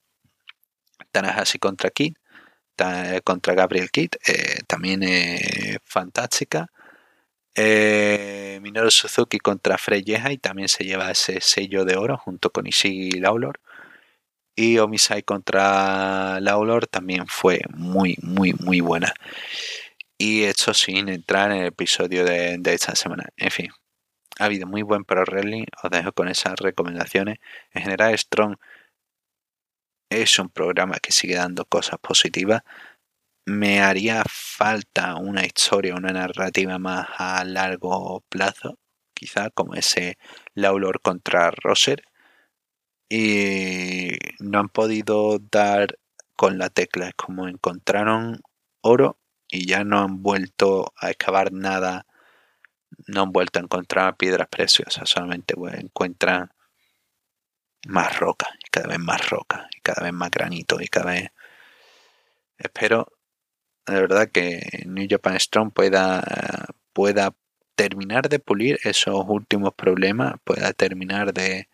[1.11, 2.15] Tanahashi contra Kid,
[3.23, 5.01] contra Gabriel Kidd, eh, también
[5.83, 6.69] fantástica.
[7.55, 12.67] Eh, Minoru Suzuki contra Freyeha y también se lleva ese sello de oro junto con
[12.67, 13.59] Ishii Laulor.
[14.55, 19.13] Y Omisai contra Laulor también fue muy, muy, muy buena.
[20.17, 23.29] Y esto sin entrar en el episodio de, de esta semana.
[23.37, 23.69] En fin,
[24.39, 25.65] ha habido muy buen Pro Wrestling.
[25.83, 27.39] Os dejo con esas recomendaciones.
[27.73, 28.57] En general, Strong
[30.09, 32.63] es un programa que sigue dando cosas positivas
[33.49, 38.77] me haría falta una historia, una narrativa más a largo plazo,
[39.13, 40.17] quizá como ese
[40.53, 42.03] Laulor contra Roser.
[43.09, 45.97] Y no han podido dar
[46.35, 48.39] con la tecla, es como encontraron
[48.81, 52.05] oro y ya no han vuelto a excavar nada,
[53.07, 56.51] no han vuelto a encontrar piedras preciosas, solamente encuentran
[57.87, 59.58] más roca, cada vez más roca,
[59.93, 61.31] cada vez más granito, y cada vez...
[62.57, 63.07] Espero
[63.85, 66.23] de verdad que New Japan Strong pueda,
[66.93, 67.33] pueda
[67.75, 71.69] terminar de pulir esos últimos problemas, pueda terminar de...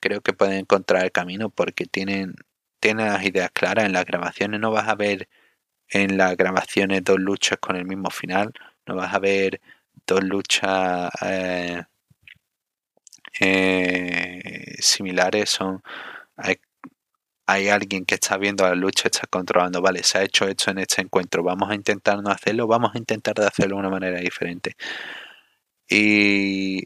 [0.00, 2.34] Creo que pueden encontrar el camino porque tienen,
[2.80, 3.84] tienen las ideas claras.
[3.86, 5.28] En las grabaciones no vas a ver
[5.92, 8.52] en las grabaciones dos luchas con el mismo final,
[8.86, 9.60] no vas a ver
[10.06, 11.84] dos luchas eh,
[13.40, 15.82] eh, similares, son
[17.46, 20.78] hay alguien que está viendo la lucha, está controlando, vale, se ha hecho esto en
[20.78, 24.20] este encuentro, vamos a intentar no hacerlo, vamos a intentar de hacerlo de una manera
[24.20, 24.76] diferente.
[25.88, 26.84] Y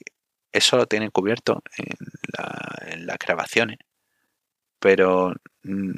[0.53, 3.79] eso lo tienen cubierto en, las grabaciones,
[4.81, 5.93] pero mm,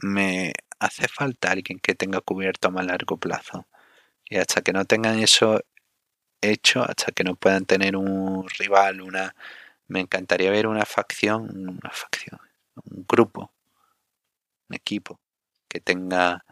[0.00, 3.66] me hace falta alguien que tenga cubierto a más largo plazo.
[4.26, 5.60] Y hasta que no tengan eso
[6.40, 9.34] hecho, hasta que no puedan tener un rival, una...
[9.88, 12.40] Me encantaría ver una facción, una facción,
[12.84, 13.52] un grupo
[14.68, 15.20] un equipo
[15.68, 16.44] que tenga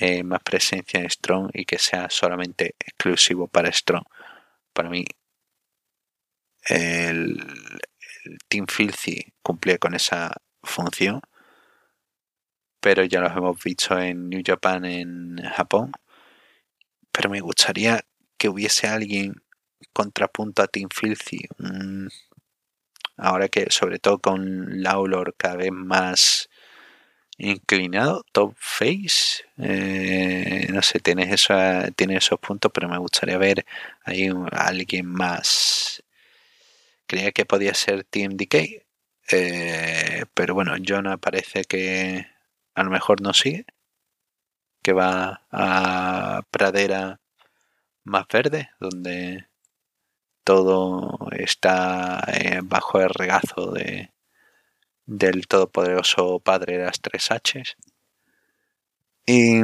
[0.00, 4.04] eh, más presencia en Strong y que sea solamente exclusivo para Strong.
[4.72, 5.04] Para mí,
[6.64, 7.38] el,
[8.48, 11.20] Team Filthy cumple con esa función,
[12.80, 15.92] pero ya los hemos visto en New Japan en Japón.
[17.10, 18.00] Pero me gustaría
[18.36, 19.42] que hubiese alguien
[19.92, 21.48] contrapunto a Team Filthy.
[23.18, 26.48] Ahora que, sobre todo con Laulor cada vez más
[27.38, 29.44] inclinado, top face.
[29.58, 31.54] Eh, no sé, tienes, eso,
[31.96, 33.64] tiene esos puntos, pero me gustaría ver
[34.04, 36.02] ahí a alguien más.
[37.06, 38.82] Creía que podía ser Decay,
[39.32, 42.26] eh, pero bueno, Jonah parece que
[42.74, 43.66] a lo mejor no sigue,
[44.82, 47.20] que va a pradera
[48.04, 49.46] más verde, donde
[50.48, 54.14] todo está eh, bajo el regazo de,
[55.04, 57.76] del todopoderoso padre de las tres H's.
[59.26, 59.60] Y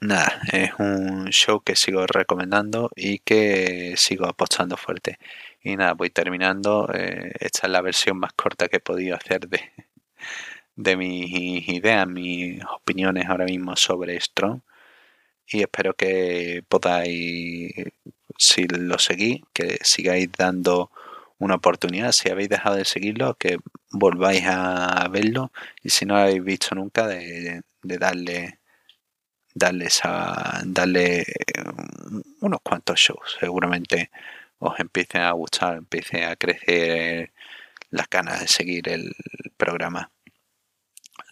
[0.00, 5.18] nada, es un show que sigo recomendando y que sigo apostando fuerte.
[5.62, 6.88] Y nada, voy terminando.
[6.94, 9.60] Eh, esta es la versión más corta que he podido hacer de,
[10.76, 14.62] de mis ideas, mis opiniones ahora mismo sobre Strong.
[15.48, 17.72] Y espero que podáis,
[18.38, 20.90] si lo seguís, que sigáis dando
[21.38, 22.12] una oportunidad.
[22.12, 23.58] Si habéis dejado de seguirlo, que
[23.90, 25.52] volváis a verlo.
[25.82, 28.58] Y si no lo habéis visto nunca, de, darle
[29.54, 29.88] darle,
[30.64, 31.24] darle
[32.40, 33.36] unos cuantos shows.
[33.40, 34.10] Seguramente
[34.58, 37.32] os empiecen a gustar, empiece a crecer
[37.90, 39.14] las ganas de seguir el
[39.56, 40.10] programa.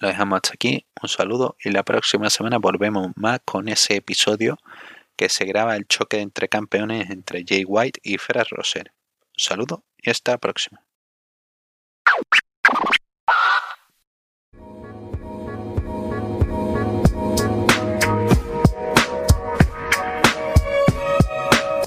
[0.00, 0.86] Lo dejamos hasta aquí.
[1.02, 4.58] Un saludo y la próxima semana volvemos más con ese episodio
[5.16, 8.92] que se graba el choque entre campeones entre Jay White y Ferrer Roser.
[9.28, 10.84] Un saludo y hasta la próxima.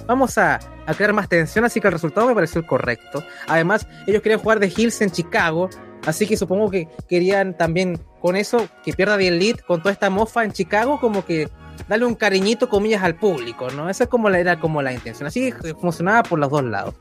[0.08, 0.60] Vamos a,
[0.96, 3.26] crear más tensión, así que el resultado me pareció el correcto.
[3.46, 5.70] Además, ellos querían jugar de Hills en Chicago,
[6.06, 10.10] así que supongo que querían también con eso que pierda el lead con toda esta
[10.10, 11.50] mofa en Chicago, como que
[11.88, 13.90] darle un cariñito, comillas, al público, ¿no?
[13.90, 15.28] Esa es como la, era como la intención.
[15.28, 16.96] Así funcionaba por los dos lados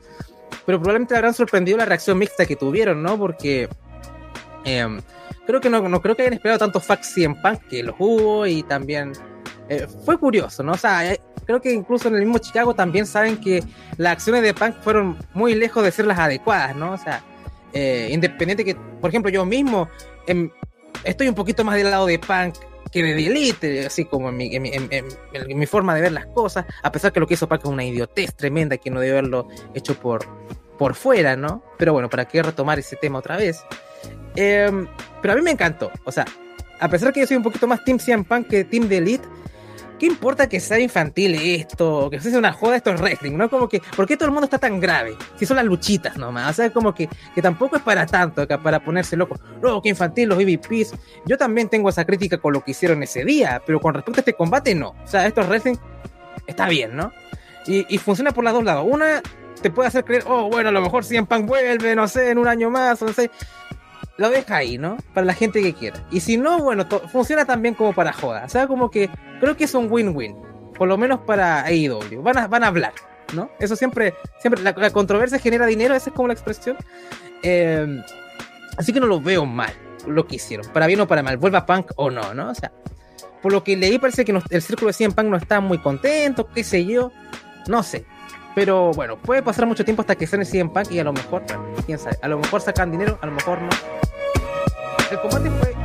[0.67, 3.17] pero probablemente habrán sorprendido la reacción mixta que tuvieron, ¿no?
[3.17, 3.69] Porque
[4.65, 4.99] em,
[5.45, 8.63] creo que no, creo que hayan esperado tantos facts en Punk que los hubo y
[8.63, 9.13] también
[9.69, 10.73] eh, fue curioso, ¿no?
[10.73, 13.63] O sea, eh, creo que incluso en el mismo Chicago también saben que
[13.95, 16.91] las acciones de Punk fueron muy lejos de ser las adecuadas, ¿no?
[16.91, 17.23] O sea,
[17.71, 19.87] eh, independiente que, por ejemplo, yo mismo
[20.27, 20.49] em,
[21.05, 22.55] estoy un poquito más del lado de Punk
[22.91, 24.59] que de Elite, así como en mi,
[25.55, 27.83] mi, forma de ver las cosas, a pesar que lo que hizo Pac es una
[27.83, 30.25] idiotez tremenda que no debe haberlo hecho por,
[30.77, 31.63] por fuera, ¿no?
[31.77, 33.63] Pero bueno, ¿para qué retomar ese tema otra vez?
[34.35, 34.87] Em,
[35.21, 36.25] pero a mí me encantó, o sea,
[36.79, 39.27] a pesar que yo soy un poquito más Team CM Punk que Team The Elite,
[39.97, 42.09] ¿qué importa que sea infantil esto?
[42.09, 43.49] Que sea una joda esto es wrestling, ¿no?
[43.49, 45.15] Como que, ¿por qué todo el mundo está tan grave?
[45.37, 48.83] Si son las luchitas nomás, o sea, como que, que tampoco es para tanto, para
[48.83, 49.39] ponerse loco.
[49.61, 50.93] No, qué infantil, los BBPs.
[51.25, 54.21] Yo también tengo esa crítica con lo que hicieron ese día, pero con respecto a
[54.21, 54.89] este combate, no.
[54.89, 55.75] O sea, esto es wrestling,
[56.45, 57.11] está bien, ¿no?
[57.65, 58.85] Y, funciona por los dos lados.
[58.89, 59.21] Una,
[59.61, 62.37] te puede hacer creer, oh, bueno, a lo mejor CM Punk vuelve, no sé, en
[62.37, 63.29] un año más, no sé
[64.17, 64.97] lo deja ahí, ¿no?
[65.13, 66.03] Para la gente que quiera.
[66.11, 68.43] Y si no, bueno, funciona también como para joda.
[68.45, 69.09] O sea, como que
[69.39, 70.35] creo que es un win-win.
[70.77, 72.21] Por lo menos para AEW.
[72.21, 72.93] Van a, van a hablar,
[73.33, 73.49] ¿no?
[73.59, 76.77] Eso siempre, siempre, la, controversia genera dinero, esa es como la expresión.
[77.43, 78.03] Em,
[78.77, 79.71] así que no lo veo mal,
[80.07, 80.67] lo que hicieron.
[80.73, 82.49] Para bien o para mal, vuelva Punk o no, ¿no?
[82.49, 82.71] O sea,
[83.41, 86.47] por lo que leí parece que el círculo de 100 Punk no está muy contento,
[86.53, 87.11] qué sé yo.
[87.67, 88.05] No sé.
[88.57, 91.43] Pero bueno, puede pasar mucho tiempo hasta que sale 100 Punk y a lo mejor,
[91.85, 93.69] quién sabe, a lo mejor sacan dinero, a lo mejor no
[95.11, 95.76] el combate fue.